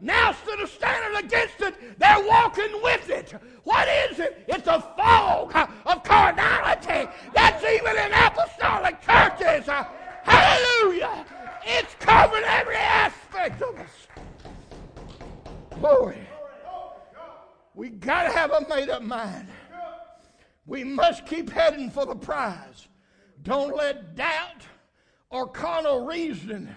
Now, 0.00 0.30
instead 0.30 0.60
of 0.60 0.70
standing 0.70 1.24
against 1.24 1.60
it, 1.60 1.98
they're 1.98 2.26
walking 2.26 2.80
with 2.82 3.10
it. 3.10 3.34
What 3.64 3.86
is 4.10 4.18
it? 4.18 4.44
It's 4.48 4.66
a 4.66 4.80
fog 4.96 5.52
of 5.84 6.02
carnality 6.04 7.10
that's 7.34 7.62
even 7.64 7.96
in 7.96 8.12
apostolic 8.12 9.02
churches. 9.02 9.68
Hallelujah! 10.22 11.26
It's 11.66 11.94
covering 12.00 12.44
every 12.44 12.76
aspect 12.76 13.60
of 13.60 13.78
us. 13.78 14.06
Glory. 15.78 16.26
We 17.74 17.90
got 17.90 18.24
to 18.24 18.30
have 18.30 18.52
a 18.52 18.66
made 18.68 18.88
up 18.88 19.02
mind. 19.02 19.48
We 20.66 20.84
must 20.84 21.26
keep 21.26 21.50
heading 21.50 21.89
for 22.00 22.06
the 22.06 22.14
prize. 22.14 22.88
Don't 23.42 23.76
let 23.76 24.14
doubt 24.16 24.62
or 25.28 25.46
carnal 25.46 26.06
reason 26.06 26.74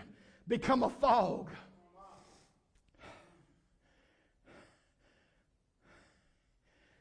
become 0.49 0.83
a 0.83 0.89
fog. 0.89 1.49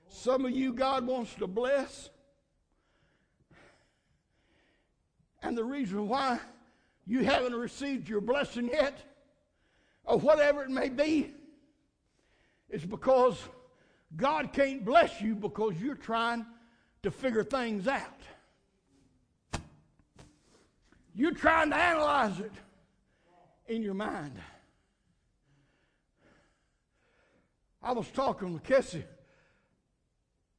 Some 0.08 0.44
of 0.44 0.52
you, 0.52 0.72
God 0.72 1.04
wants 1.04 1.34
to 1.34 1.48
bless. 1.48 2.10
And 5.42 5.58
the 5.58 5.64
reason 5.64 6.06
why 6.06 6.38
you 7.04 7.24
haven't 7.24 7.56
received 7.56 8.08
your 8.08 8.20
blessing 8.20 8.68
yet, 8.72 9.02
or 10.04 10.18
whatever 10.18 10.62
it 10.62 10.70
may 10.70 10.90
be, 10.90 11.34
is 12.70 12.84
because 12.84 13.36
God 14.16 14.52
can't 14.52 14.84
bless 14.84 15.20
you 15.20 15.34
because 15.34 15.74
you're 15.80 15.96
trying 15.96 16.46
to 17.02 17.10
figure 17.10 17.42
things 17.42 17.88
out. 17.88 18.20
You're 21.14 21.34
trying 21.34 21.70
to 21.70 21.76
analyze 21.76 22.38
it 22.38 22.52
in 23.66 23.82
your 23.82 23.94
mind. 23.94 24.34
I 27.82 27.92
was 27.92 28.06
talking 28.08 28.52
with 28.52 28.62
Cassie 28.62 29.04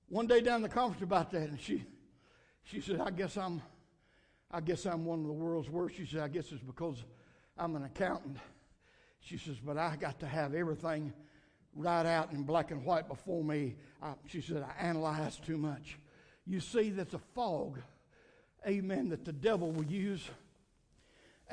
one 0.09 0.27
day 0.27 0.41
down 0.41 0.61
the 0.61 0.69
conference 0.69 1.01
about 1.01 1.31
that, 1.31 1.49
and 1.49 1.59
she, 1.59 1.85
she 2.63 2.81
said, 2.81 2.99
"I 2.99 3.09
guess 3.09 3.37
I'm, 3.37 3.61
I 4.51 4.59
guess 4.59 4.85
I'm 4.85 5.05
one 5.05 5.21
of 5.21 5.27
the 5.27 5.33
world's 5.33 5.69
worst." 5.69 5.95
She 5.95 6.05
said, 6.05 6.19
"I 6.19 6.27
guess 6.27 6.51
it's 6.51 6.61
because 6.61 7.03
I'm 7.57 7.75
an 7.77 7.85
accountant." 7.85 8.37
She 9.21 9.37
says, 9.37 9.55
"But 9.63 9.77
I 9.77 9.95
got 9.95 10.19
to 10.19 10.27
have 10.27 10.53
everything 10.53 11.13
right 11.73 12.05
out 12.05 12.33
in 12.33 12.43
black 12.43 12.71
and 12.71 12.83
white 12.83 13.07
before 13.07 13.43
me." 13.45 13.75
I, 14.01 14.15
she 14.27 14.41
said, 14.41 14.63
"I 14.63 14.85
analyze 14.85 15.37
too 15.37 15.57
much." 15.57 15.97
You 16.45 16.59
see, 16.59 16.89
that's 16.89 17.13
a 17.13 17.21
fog, 17.33 17.79
amen, 18.67 19.09
that 19.09 19.23
the 19.25 19.31
devil 19.31 19.71
will 19.71 19.85
use, 19.85 20.27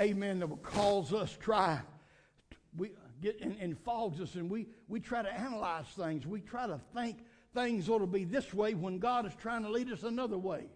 amen, 0.01 0.41
that 0.41 0.49
will 0.49 0.57
cause 0.57 1.13
us 1.13 1.37
try. 1.41 1.81
We 2.77 2.91
get 3.23 3.41
and, 3.41 3.57
and 3.61 3.79
fogs 3.79 4.21
us, 4.21 4.35
and 4.35 4.51
we 4.51 4.67
we 4.89 5.01
try 5.01 5.23
to 5.23 5.33
analyze 5.33 5.87
things. 5.97 6.27
We 6.27 6.41
try 6.41 6.67
to 6.67 6.81
think 6.95 7.19
things 7.55 7.89
ought 7.89 7.99
to 8.01 8.07
be 8.07 8.25
this 8.25 8.53
way 8.53 8.75
when 8.75 8.99
God 8.99 9.27
is 9.27 9.33
trying 9.41 9.63
to 9.63 9.71
lead 9.71 9.91
us 9.93 10.03
another 10.03 10.39
way. 10.39 10.67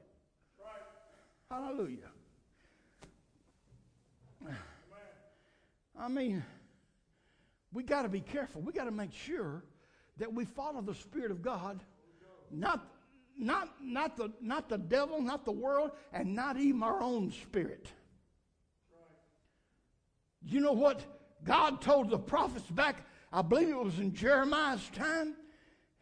Right. 0.61 0.83
Hallelujah. 1.50 2.11
I 5.98 6.09
mean, 6.09 6.44
we 7.72 7.83
got 7.83 8.03
to 8.03 8.09
be 8.09 8.20
careful. 8.20 8.61
We 8.61 8.72
got 8.72 8.85
to 8.85 8.90
make 8.90 9.12
sure 9.12 9.64
that 10.18 10.33
we 10.33 10.44
follow 10.44 10.81
the 10.81 10.94
Spirit 10.94 11.31
of 11.31 11.42
God, 11.42 11.81
not, 12.50 12.87
not, 13.38 13.75
not, 13.83 14.16
the, 14.16 14.33
not 14.40 14.68
the 14.68 14.79
devil, 14.79 15.20
not 15.20 15.44
the 15.44 15.53
world, 15.53 15.90
and 16.12 16.35
not 16.35 16.57
even 16.57 16.83
our 16.83 17.03
own 17.03 17.33
spirit. 17.33 17.88
You 20.42 20.61
know 20.61 20.73
what 20.73 21.05
God 21.42 21.81
told 21.81 22.11
the 22.11 22.18
prophets 22.18 22.70
back, 22.70 23.07
I 23.33 23.42
believe 23.42 23.68
it 23.68 23.79
was 23.79 23.99
in 23.99 24.14
Jeremiah's 24.14 24.88
time? 24.90 25.35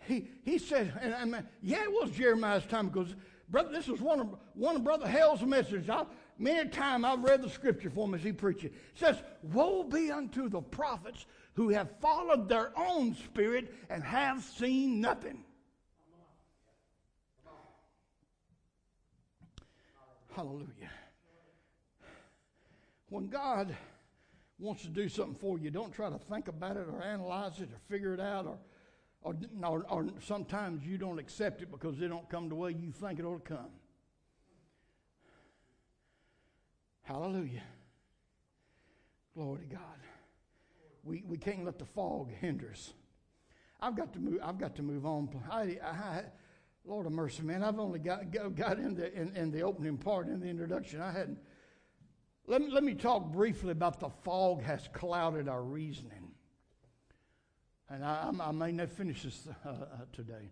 he, 0.07 0.29
he 0.45 0.59
said, 0.59 0.93
and 1.01 1.33
mean, 1.33 1.47
yeah, 1.63 1.83
it 1.83 1.91
was 1.91 2.11
Jeremiah's 2.11 2.67
time 2.67 2.89
because, 2.89 3.15
brother, 3.49 3.71
this 3.73 3.87
was 3.87 4.01
one 4.01 4.21
of, 4.21 4.35
one 4.55 4.77
of 4.77 4.85
Brother 4.85 5.07
Hale's 5.07 5.43
messages. 5.43 5.89
I, 5.89 6.05
many 6.39 6.69
times 6.69 7.05
I've 7.05 7.23
read 7.23 7.43
the 7.43 7.51
scripture 7.51 7.91
for 7.91 8.07
him 8.07 8.15
as 8.15 8.23
he 8.23 8.33
preaches. 8.33 8.65
It 8.67 8.75
says, 8.95 9.23
Woe 9.43 9.85
be 9.85 10.11
unto 10.11 10.49
the 10.49 10.61
prophets 10.61 11.27
who 11.55 11.69
have 11.69 11.89
followed 12.01 12.49
their 12.49 12.73
own 12.77 13.15
spirit 13.15 13.75
and 13.91 14.03
have 14.03 14.43
seen 14.43 15.01
nothing. 15.01 15.45
Hallelujah. 20.35 20.91
When 23.09 23.29
God 23.29 23.77
wants 24.59 24.83
to 24.83 24.89
do 24.89 25.09
something 25.09 25.35
for 25.35 25.59
you, 25.59 25.71
don't 25.71 25.93
try 25.93 26.09
to 26.09 26.19
think 26.19 26.49
about 26.49 26.77
it 26.77 26.87
or 26.91 27.03
analyze 27.03 27.61
it 27.61 27.69
or 27.73 27.79
figure 27.89 28.15
it 28.15 28.21
out 28.21 28.47
or 28.47 28.59
or, 29.25 29.37
or, 29.65 29.87
or 29.89 30.07
sometimes 30.21 30.85
you 30.85 30.99
don't 30.99 31.19
accept 31.19 31.63
it 31.63 31.71
because 31.71 32.01
it 32.01 32.09
don't 32.09 32.29
come 32.29 32.49
the 32.49 32.55
way 32.55 32.73
you 32.73 32.91
think 32.91 33.19
it 33.19 33.25
ought 33.25 33.45
to 33.45 33.55
come. 33.55 33.71
Hallelujah. 37.03 37.63
Glory 39.35 39.61
to 39.61 39.77
God. 39.77 39.83
We, 41.05 41.23
we 41.27 41.37
can't 41.37 41.65
let 41.65 41.79
the 41.79 41.85
fog 41.85 42.31
hinder 42.41 42.71
us. 42.71 42.93
I've 43.81 43.97
got 43.97 44.13
to 44.13 44.21
move. 44.21 44.39
I've 44.43 44.59
got 44.59 44.77
to 44.77 44.83
move 44.83 45.05
on. 45.05 45.29
I, 45.51 45.79
I, 45.85 46.23
Lord 46.85 47.07
of 47.07 47.13
mercy, 47.13 47.43
man. 47.43 47.63
I've 47.63 47.79
only 47.79 47.99
got 47.99 48.31
got 48.31 48.79
in 48.79 48.95
the 48.95 49.13
in, 49.13 49.37
in 49.37 49.51
the 49.51 49.63
opening 49.63 49.97
part 49.97 50.27
in 50.27 50.41
the 50.41 50.49
introduction. 50.49 51.01
I 51.01 51.13
hadn't. 51.13 51.39
Let 52.47 52.61
me, 52.61 52.71
let 52.73 52.83
me 52.83 52.95
talk 52.95 53.31
briefly 53.33 53.71
about 53.71 54.01
the 54.01 54.11
fog 54.25 54.63
has 54.63 54.89
clouded 54.93 55.49
our 55.49 55.63
reasoning. 55.63 56.33
And 57.89 58.05
I, 58.05 58.33
I 58.41 58.51
may 58.51 58.73
not 58.73 58.91
finish 58.91 59.23
this 59.23 59.47
uh, 59.65 59.69
uh, 59.69 59.75
today. 60.13 60.51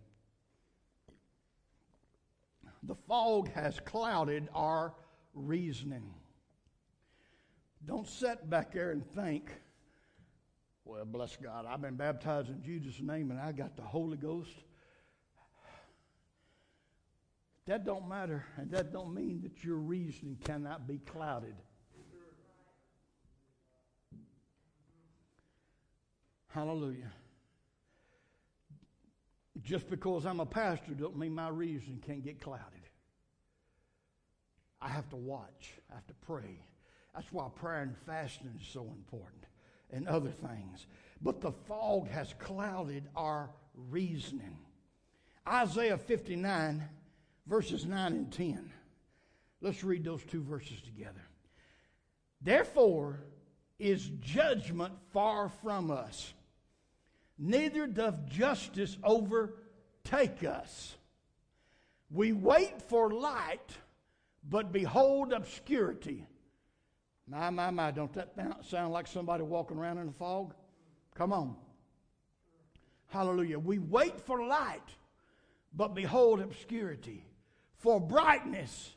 The 2.85 2.95
fog 2.95 3.51
has 3.53 3.81
clouded 3.81 4.49
our 4.55 4.95
reasoning. 5.35 6.15
Don't 7.85 8.07
sit 8.07 8.49
back 8.49 8.73
there 8.73 8.91
and 8.91 9.05
think, 9.05 9.51
well, 10.85 11.05
bless 11.05 11.37
God, 11.37 11.67
I've 11.69 11.81
been 11.81 11.97
baptized 11.97 12.51
in 12.51 12.63
Jesus' 12.63 13.01
name 13.01 13.31
and 13.31 13.41
I 13.41 13.53
got 13.53 13.77
the 13.77 13.83
Holy 13.83 14.17
Ghost. 14.17 14.53
That 17.71 17.85
don't 17.85 18.09
matter, 18.09 18.45
and 18.57 18.69
that 18.73 18.93
don't 18.93 19.15
mean 19.15 19.43
that 19.43 19.63
your 19.63 19.77
reasoning 19.77 20.37
cannot 20.43 20.89
be 20.89 20.99
clouded. 20.99 21.55
Hallelujah. 26.49 27.13
Just 29.63 29.89
because 29.89 30.27
I'm 30.27 30.41
a 30.41 30.47
pastor 30.47 30.95
don't 30.95 31.17
mean 31.17 31.33
my 31.33 31.49
reason 31.49 32.03
can't 32.05 32.25
get 32.25 32.41
clouded. 32.41 32.65
I 34.83 34.89
have 34.89 35.09
to 35.11 35.17
watch. 35.17 35.75
I 35.93 35.95
have 35.95 36.09
to 36.09 36.15
pray. 36.27 36.65
That's 37.15 37.33
why 37.33 37.47
prayer 37.55 37.83
and 37.83 37.97
fasting 38.05 38.51
is 38.61 38.67
so 38.67 38.81
important 38.81 39.45
and 39.93 40.09
other 40.09 40.31
things. 40.31 40.89
But 41.23 41.41
the 41.41 41.53
fog 41.53 42.09
has 42.09 42.35
clouded 42.41 43.05
our 43.15 43.49
reasoning. 43.77 44.59
Isaiah 45.47 45.99
59, 45.99 46.89
verses 47.51 47.85
9 47.85 48.13
and 48.13 48.33
10. 48.33 48.73
Let's 49.61 49.85
read 49.85 50.05
those 50.05 50.25
two 50.25 50.43
verses 50.43 50.81
together. 50.81 51.21
Therefore 52.41 53.21
is 53.79 54.11
judgment 54.23 54.95
far 55.13 55.51
from 55.63 55.91
us 55.91 56.33
neither 57.41 57.87
doth 57.87 58.27
justice 58.27 58.99
overtake 59.03 60.45
us. 60.45 60.95
We 62.11 62.33
wait 62.33 62.83
for 62.83 63.11
light, 63.11 63.79
but 64.49 64.73
behold 64.73 65.33
obscurity. 65.33 66.27
My, 67.27 67.51
my, 67.51 67.71
my, 67.71 67.91
don't 67.91 68.13
that 68.13 68.35
sound 68.69 68.93
like 68.93 69.07
somebody 69.07 69.43
walking 69.43 69.79
around 69.79 69.99
in 69.99 70.09
a 70.09 70.13
fog? 70.13 70.55
Come 71.15 71.33
on. 71.33 71.57
Hallelujah. 73.09 73.59
We 73.59 73.79
wait 73.79 74.21
for 74.21 74.45
light, 74.45 74.89
but 75.75 75.95
behold 75.95 76.41
obscurity. 76.41 77.25
For 77.81 78.01
brightness, 78.01 78.95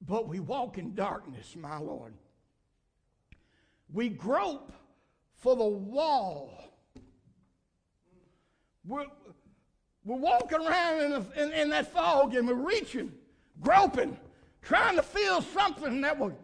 but 0.00 0.28
we 0.28 0.38
walk 0.38 0.78
in 0.78 0.94
darkness, 0.94 1.56
my 1.56 1.78
Lord. 1.78 2.12
We 3.92 4.08
grope 4.08 4.72
for 5.36 5.56
the 5.56 5.64
wall 5.64 6.68
we're, 8.88 9.04
we're 10.04 10.16
walking 10.16 10.66
around 10.66 11.02
in, 11.02 11.10
the, 11.10 11.42
in, 11.42 11.52
in 11.52 11.70
that 11.70 11.92
fog 11.92 12.34
and 12.34 12.48
we're 12.48 12.54
reaching, 12.54 13.12
groping, 13.60 14.16
trying 14.62 14.96
to 14.96 15.02
feel 15.02 15.42
something 15.42 16.00
that 16.00 16.18
will 16.18 16.36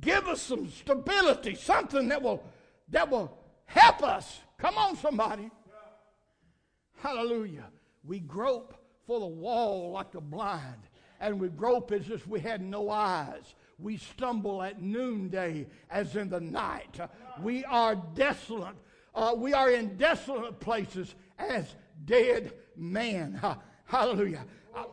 give 0.00 0.28
us 0.28 0.40
some 0.40 0.70
stability, 0.70 1.56
something 1.56 2.08
that 2.08 2.22
will 2.22 2.42
that 2.88 3.10
will 3.10 3.36
help 3.64 4.04
us. 4.04 4.38
Come 4.58 4.78
on, 4.78 4.96
somebody. 4.96 5.50
Hallelujah. 6.98 7.64
We 8.04 8.20
grope 8.20 8.75
for 9.06 9.20
the 9.20 9.26
wall 9.26 9.92
like 9.92 10.12
the 10.12 10.20
blind, 10.20 10.88
and 11.20 11.40
we 11.40 11.48
grope 11.48 11.92
as 11.92 12.10
if 12.10 12.26
we 12.26 12.40
had 12.40 12.60
no 12.60 12.90
eyes. 12.90 13.54
We 13.78 13.98
stumble 13.98 14.62
at 14.62 14.82
noonday 14.82 15.66
as 15.90 16.16
in 16.16 16.28
the 16.28 16.40
night. 16.40 16.98
We 17.40 17.64
are 17.64 17.94
desolate. 17.94 18.76
Uh, 19.14 19.34
we 19.36 19.52
are 19.52 19.70
in 19.70 19.96
desolate 19.96 20.60
places 20.60 21.14
as 21.38 21.74
dead 22.04 22.52
men. 22.76 23.40
Hallelujah. 23.84 24.44
Uh, 24.74 24.84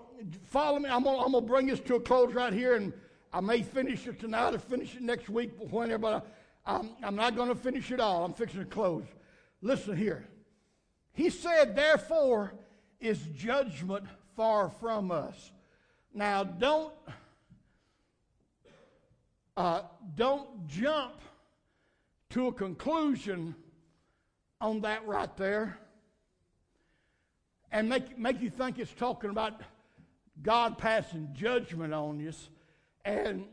follow 0.45 0.79
me. 0.79 0.89
I'm 0.89 1.03
going 1.03 1.31
to 1.31 1.41
bring 1.41 1.67
this 1.67 1.79
to 1.81 1.95
a 1.95 1.99
close 1.99 2.33
right 2.33 2.53
here, 2.53 2.75
and 2.75 2.93
I 3.31 3.41
may 3.41 3.63
finish 3.63 4.05
it 4.05 4.19
tonight 4.19 4.53
or 4.53 4.59
finish 4.59 4.95
it 4.95 5.01
next 5.01 5.29
week, 5.29 5.51
whenever, 5.71 5.97
but 5.97 6.27
I'm, 6.65 6.91
I'm 7.01 7.15
not 7.15 7.35
going 7.35 7.49
to 7.49 7.55
finish 7.55 7.91
it 7.91 7.99
all. 7.99 8.23
I'm 8.23 8.33
fixing 8.33 8.59
to 8.59 8.65
close. 8.65 9.05
Listen 9.61 9.97
here. 9.97 10.27
He 11.13 11.29
said, 11.29 11.75
Therefore 11.75 12.53
is 13.03 13.19
judgment 13.35 14.05
far 14.35 14.69
from 14.69 15.11
us. 15.11 15.51
Now, 16.13 16.43
don't, 16.43 16.93
uh, 19.57 19.81
don't 20.15 20.67
jump 20.67 21.15
to 22.29 22.47
a 22.47 22.53
conclusion 22.53 23.55
on 24.61 24.81
that 24.81 25.05
right 25.05 25.35
there 25.37 25.77
and 27.71 27.89
make, 27.89 28.17
make 28.17 28.41
you 28.41 28.49
think 28.49 28.79
it's 28.79 28.93
talking 28.93 29.31
about 29.31 29.61
God 30.41 30.77
passing 30.77 31.29
judgment 31.33 31.93
on 31.93 32.25
us. 32.25 32.49
And, 33.03 33.45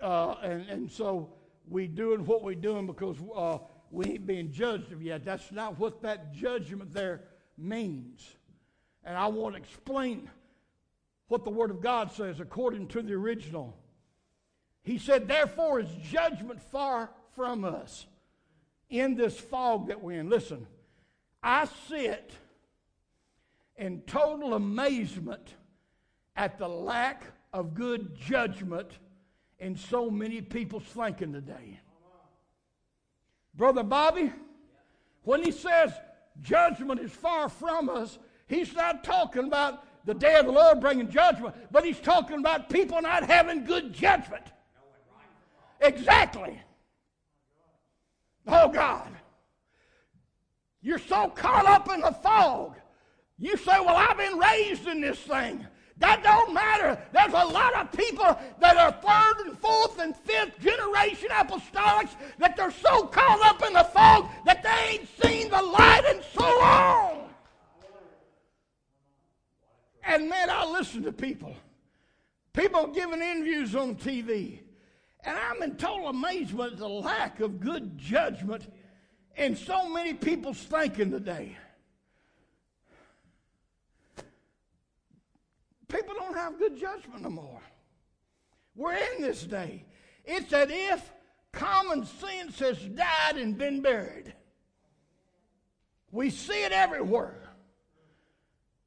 uh, 0.00 0.36
and, 0.42 0.68
and 0.70 0.90
so 0.90 1.30
we 1.68 1.88
doing 1.88 2.24
what 2.24 2.42
we're 2.42 2.54
doing 2.54 2.86
because 2.86 3.16
uh, 3.36 3.58
we 3.90 4.06
ain't 4.06 4.26
being 4.26 4.50
judged 4.50 4.92
of 4.92 5.02
yet. 5.02 5.24
That's 5.24 5.52
not 5.52 5.78
what 5.78 6.00
that 6.02 6.32
judgment 6.32 6.94
there 6.94 7.20
means. 7.58 8.36
And 9.04 9.16
I 9.16 9.26
want 9.26 9.54
to 9.54 9.60
explain 9.60 10.30
what 11.28 11.44
the 11.44 11.50
Word 11.50 11.70
of 11.70 11.80
God 11.80 12.12
says 12.12 12.40
according 12.40 12.88
to 12.88 13.02
the 13.02 13.14
original. 13.14 13.76
He 14.82 14.98
said, 14.98 15.28
Therefore 15.28 15.80
is 15.80 15.88
judgment 16.10 16.60
far 16.60 17.10
from 17.34 17.64
us 17.64 18.06
in 18.88 19.14
this 19.14 19.38
fog 19.38 19.88
that 19.88 20.02
we're 20.02 20.20
in. 20.20 20.28
Listen, 20.28 20.66
I 21.42 21.66
sit 21.88 22.32
in 23.76 24.02
total 24.02 24.54
amazement 24.54 25.54
at 26.36 26.58
the 26.58 26.68
lack 26.68 27.24
of 27.52 27.74
good 27.74 28.14
judgment 28.16 28.90
in 29.58 29.76
so 29.76 30.10
many 30.10 30.40
people's 30.40 30.84
thinking 30.84 31.32
today. 31.32 31.80
Brother 33.54 33.82
Bobby, 33.82 34.32
when 35.22 35.42
he 35.42 35.50
says 35.50 35.92
judgment 36.42 37.00
is 37.00 37.12
far 37.12 37.48
from 37.48 37.88
us, 37.88 38.18
he's 38.54 38.74
not 38.74 39.04
talking 39.04 39.44
about 39.44 39.84
the 40.04 40.14
day 40.14 40.36
of 40.36 40.46
the 40.46 40.52
Lord 40.52 40.80
bringing 40.80 41.10
judgment, 41.10 41.54
but 41.70 41.84
he's 41.84 42.00
talking 42.00 42.38
about 42.38 42.68
people 42.68 43.00
not 43.00 43.24
having 43.24 43.64
good 43.64 43.92
judgment. 43.92 44.44
Exactly. 45.80 46.60
Oh 48.46 48.68
God. 48.68 49.08
You're 50.82 50.98
so 50.98 51.28
caught 51.28 51.66
up 51.66 51.90
in 51.90 52.00
the 52.00 52.12
fog. 52.12 52.76
You 53.38 53.56
say, 53.56 53.80
Well, 53.80 53.96
I've 53.96 54.18
been 54.18 54.38
raised 54.38 54.86
in 54.86 55.00
this 55.00 55.18
thing. 55.18 55.66
That 55.98 56.22
don't 56.22 56.52
matter. 56.52 57.00
There's 57.12 57.32
a 57.32 57.46
lot 57.46 57.74
of 57.74 57.92
people 57.92 58.38
that 58.60 58.76
are 58.76 58.92
third 58.92 59.46
and 59.46 59.58
fourth 59.58 59.98
and 60.00 60.14
fifth 60.16 60.58
generation 60.60 61.28
apostolics 61.30 62.16
that 62.38 62.56
they're 62.56 62.72
so 62.72 63.06
caught 63.06 63.40
up 63.44 63.64
in 63.66 63.72
the 63.72 63.84
fog 63.84 64.28
that 64.44 64.62
they 64.62 64.98
ain't 64.98 65.08
seen 65.22 65.50
the 65.50 65.62
light 65.62 66.02
in 66.14 66.22
so 66.34 66.42
long. 66.42 67.23
And 70.06 70.28
man, 70.28 70.50
I 70.50 70.66
listen 70.66 71.02
to 71.04 71.12
people. 71.12 71.54
People 72.52 72.88
giving 72.88 73.20
interviews 73.20 73.74
on 73.74 73.96
TV. 73.96 74.60
And 75.24 75.36
I'm 75.36 75.62
in 75.62 75.76
total 75.76 76.08
amazement 76.08 76.74
at 76.74 76.78
the 76.78 76.88
lack 76.88 77.40
of 77.40 77.60
good 77.60 77.96
judgment 77.96 78.70
in 79.36 79.56
so 79.56 79.88
many 79.88 80.14
people's 80.14 80.58
thinking 80.58 81.10
today. 81.10 81.56
People 85.88 86.14
don't 86.18 86.36
have 86.36 86.58
good 86.58 86.78
judgment 86.78 87.22
no 87.22 87.30
more. 87.30 87.60
We're 88.76 88.94
in 88.94 89.22
this 89.22 89.44
day. 89.44 89.84
It's 90.24 90.52
as 90.52 90.68
if 90.70 91.12
common 91.52 92.04
sense 92.04 92.58
has 92.58 92.78
died 92.78 93.36
and 93.36 93.56
been 93.56 93.80
buried. 93.80 94.34
We 96.10 96.30
see 96.30 96.64
it 96.64 96.72
everywhere, 96.72 97.43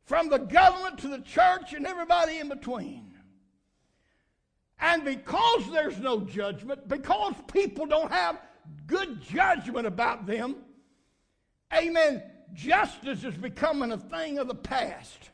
from 0.08 0.30
the 0.30 0.40
government 0.40 0.98
to 1.00 1.10
the 1.10 1.20
church 1.20 1.74
and 1.74 1.86
everybody 1.86 2.40
in 2.40 2.48
between. 2.48 3.14
And 4.80 5.04
because 5.04 5.70
there's 5.70 6.00
no 6.00 6.22
judgment, 6.22 6.88
because 6.88 7.34
people 7.52 7.86
don't 7.86 8.12
have 8.12 8.40
good 8.86 9.22
judgment 9.22 9.86
about 9.86 10.26
them, 10.26 10.56
amen, 11.74 12.24
justice 12.54 13.26
is 13.26 13.36
becoming 13.36 13.92
a 13.92 13.98
thing 13.98 14.40
of 14.40 14.48
the 14.48 14.56
past. 14.56 15.30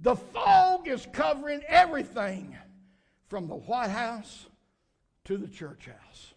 The 0.00 0.16
fog 0.16 0.88
is 0.88 1.06
covering 1.12 1.62
everything 1.68 2.56
from 3.28 3.46
the 3.46 3.54
White 3.54 3.90
House 3.90 4.46
to 5.24 5.38
the 5.38 5.48
church 5.48 5.86
house. 5.86 6.34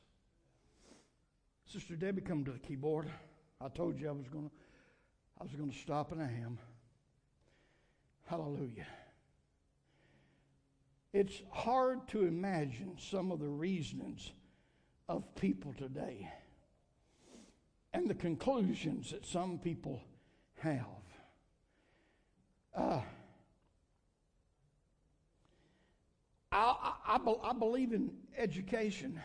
Sister 1.66 1.96
Debbie, 1.96 2.22
come 2.22 2.46
to 2.46 2.52
the 2.52 2.60
keyboard. 2.60 3.10
I 3.60 3.68
told 3.70 4.00
you 4.00 4.10
I 4.10 4.12
was 4.12 4.28
going 4.28 4.46
to 4.46 4.52
I 5.40 5.44
was 5.44 5.54
going 5.54 5.72
to 5.72 5.78
stop 5.78 6.12
and 6.12 6.22
I 6.22 6.26
am. 6.26 6.60
Hallelujah. 8.30 8.86
It's 11.14 11.42
hard 11.50 12.08
to 12.10 12.28
imagine 12.28 12.96
some 13.00 13.32
of 13.32 13.40
the 13.40 13.48
reasonings 13.48 14.30
of 15.08 15.24
people 15.34 15.74
today 15.74 16.32
and 17.92 18.08
the 18.08 18.14
conclusions 18.14 19.10
that 19.10 19.26
some 19.26 19.58
people 19.58 20.04
have. 20.60 20.86
Uh, 22.76 23.02
I, 26.52 26.94
I, 27.08 27.36
I 27.44 27.54
believe 27.54 27.94
in 27.94 28.12
education. 28.38 29.20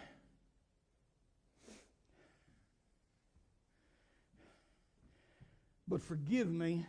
But 5.87 6.01
forgive 6.01 6.51
me, 6.51 6.87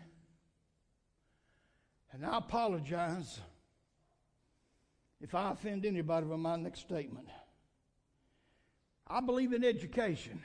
and 2.15 2.25
I 2.25 2.37
apologize 2.37 3.41
if 5.19 5.35
I 5.35 5.51
offend 5.51 5.85
anybody 5.85 6.25
with 6.25 6.39
my 6.39 6.55
next 6.55 6.79
statement. 6.79 7.27
I 9.05 9.19
believe 9.19 9.51
in 9.51 9.65
education, 9.65 10.41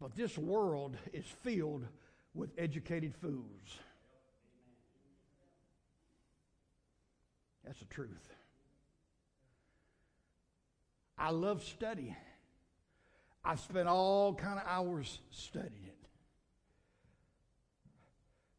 but 0.00 0.14
this 0.14 0.38
world 0.38 0.96
is 1.12 1.24
filled 1.42 1.84
with 2.32 2.50
educated 2.56 3.14
fools. 3.16 3.78
That's 7.64 7.80
the 7.80 7.86
truth. 7.86 8.28
I 11.18 11.30
love 11.30 11.62
study. 11.64 12.16
I 13.44 13.56
spent 13.56 13.88
all 13.88 14.34
kind 14.34 14.60
of 14.60 14.64
hours 14.66 15.18
studying 15.30 15.86
it. 15.86 15.99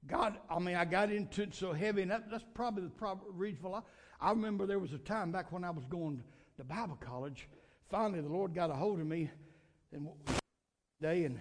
God, 0.08 0.38
I 0.50 0.60
mean, 0.60 0.76
I 0.76 0.86
got 0.86 1.12
into 1.12 1.44
it 1.44 1.54
so 1.54 1.74
heavy, 1.74 2.02
and 2.02 2.12
that, 2.12 2.30
that's 2.30 2.46
probably 2.54 2.84
the 2.84 2.90
prob- 2.90 3.24
reason 3.30 3.62
for 3.62 3.84
I 4.20 4.30
remember 4.32 4.66
there 4.66 4.80
was 4.80 4.94
a 4.94 4.98
time 4.98 5.32
back 5.32 5.52
when 5.52 5.64
I 5.64 5.70
was 5.70 5.86
going 5.86 6.24
to 6.58 6.64
Bible 6.64 6.98
college. 7.00 7.48
Finally, 7.90 8.22
the 8.22 8.30
Lord 8.30 8.54
got 8.54 8.70
a 8.70 8.74
hold 8.74 9.00
of 9.00 9.08
me 9.08 9.30
and 9.92 10.08
day, 11.02 11.26
and 11.26 11.40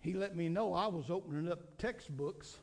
He 0.00 0.14
let 0.14 0.36
me 0.36 0.48
know 0.48 0.74
I 0.74 0.86
was 0.86 1.10
opening 1.10 1.50
up 1.50 1.78
textbooks 1.78 2.58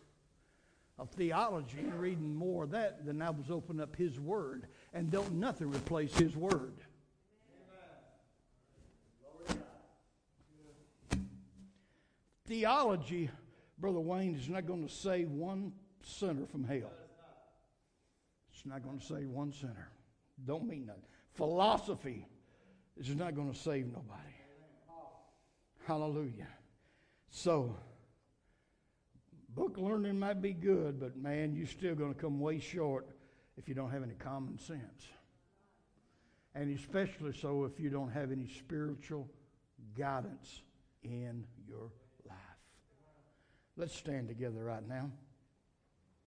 of 0.99 1.09
theology 1.11 1.79
and 1.79 1.99
reading 1.99 2.35
more 2.35 2.65
of 2.65 2.71
that 2.71 3.05
than 3.05 3.21
I 3.21 3.29
was 3.29 3.49
opening 3.49 3.81
up 3.81 3.95
His 3.95 4.19
Word, 4.19 4.67
and 4.93 5.09
don't 5.09 5.33
nothing 5.33 5.71
replace 5.71 6.13
His 6.15 6.35
Word. 6.35 6.73
Theology, 12.45 13.29
Brother 13.81 13.99
Wayne, 13.99 14.35
is 14.35 14.47
not 14.47 14.67
going 14.67 14.87
to 14.87 14.93
save 14.93 15.31
one 15.31 15.73
sinner 16.03 16.45
from 16.45 16.63
hell. 16.63 16.91
It's 18.53 18.65
not 18.65 18.83
going 18.83 18.99
to 18.99 19.05
save 19.05 19.27
one 19.27 19.51
sinner. 19.51 19.89
Don't 20.45 20.67
mean 20.67 20.85
that. 20.85 20.99
Philosophy 21.33 22.27
is 22.95 23.15
not 23.15 23.35
going 23.35 23.51
to 23.51 23.57
save 23.57 23.87
nobody. 23.87 24.35
Hallelujah. 25.87 26.47
So, 27.31 27.75
book 29.49 29.77
learning 29.77 30.19
might 30.19 30.43
be 30.43 30.53
good, 30.53 30.99
but 30.99 31.17
man, 31.17 31.55
you're 31.55 31.65
still 31.65 31.95
going 31.95 32.13
to 32.13 32.19
come 32.19 32.39
way 32.39 32.59
short 32.59 33.07
if 33.57 33.67
you 33.67 33.73
don't 33.73 33.89
have 33.89 34.03
any 34.03 34.13
common 34.13 34.59
sense. 34.59 35.07
And 36.53 36.77
especially 36.77 37.33
so 37.33 37.63
if 37.63 37.79
you 37.79 37.89
don't 37.89 38.11
have 38.11 38.31
any 38.31 38.47
spiritual 38.47 39.27
guidance 39.97 40.61
in 41.03 41.45
your 41.67 41.79
life. 41.79 42.00
Let's 43.81 43.97
stand 43.97 44.27
together 44.27 44.63
right 44.63 44.87
now. 44.87 45.09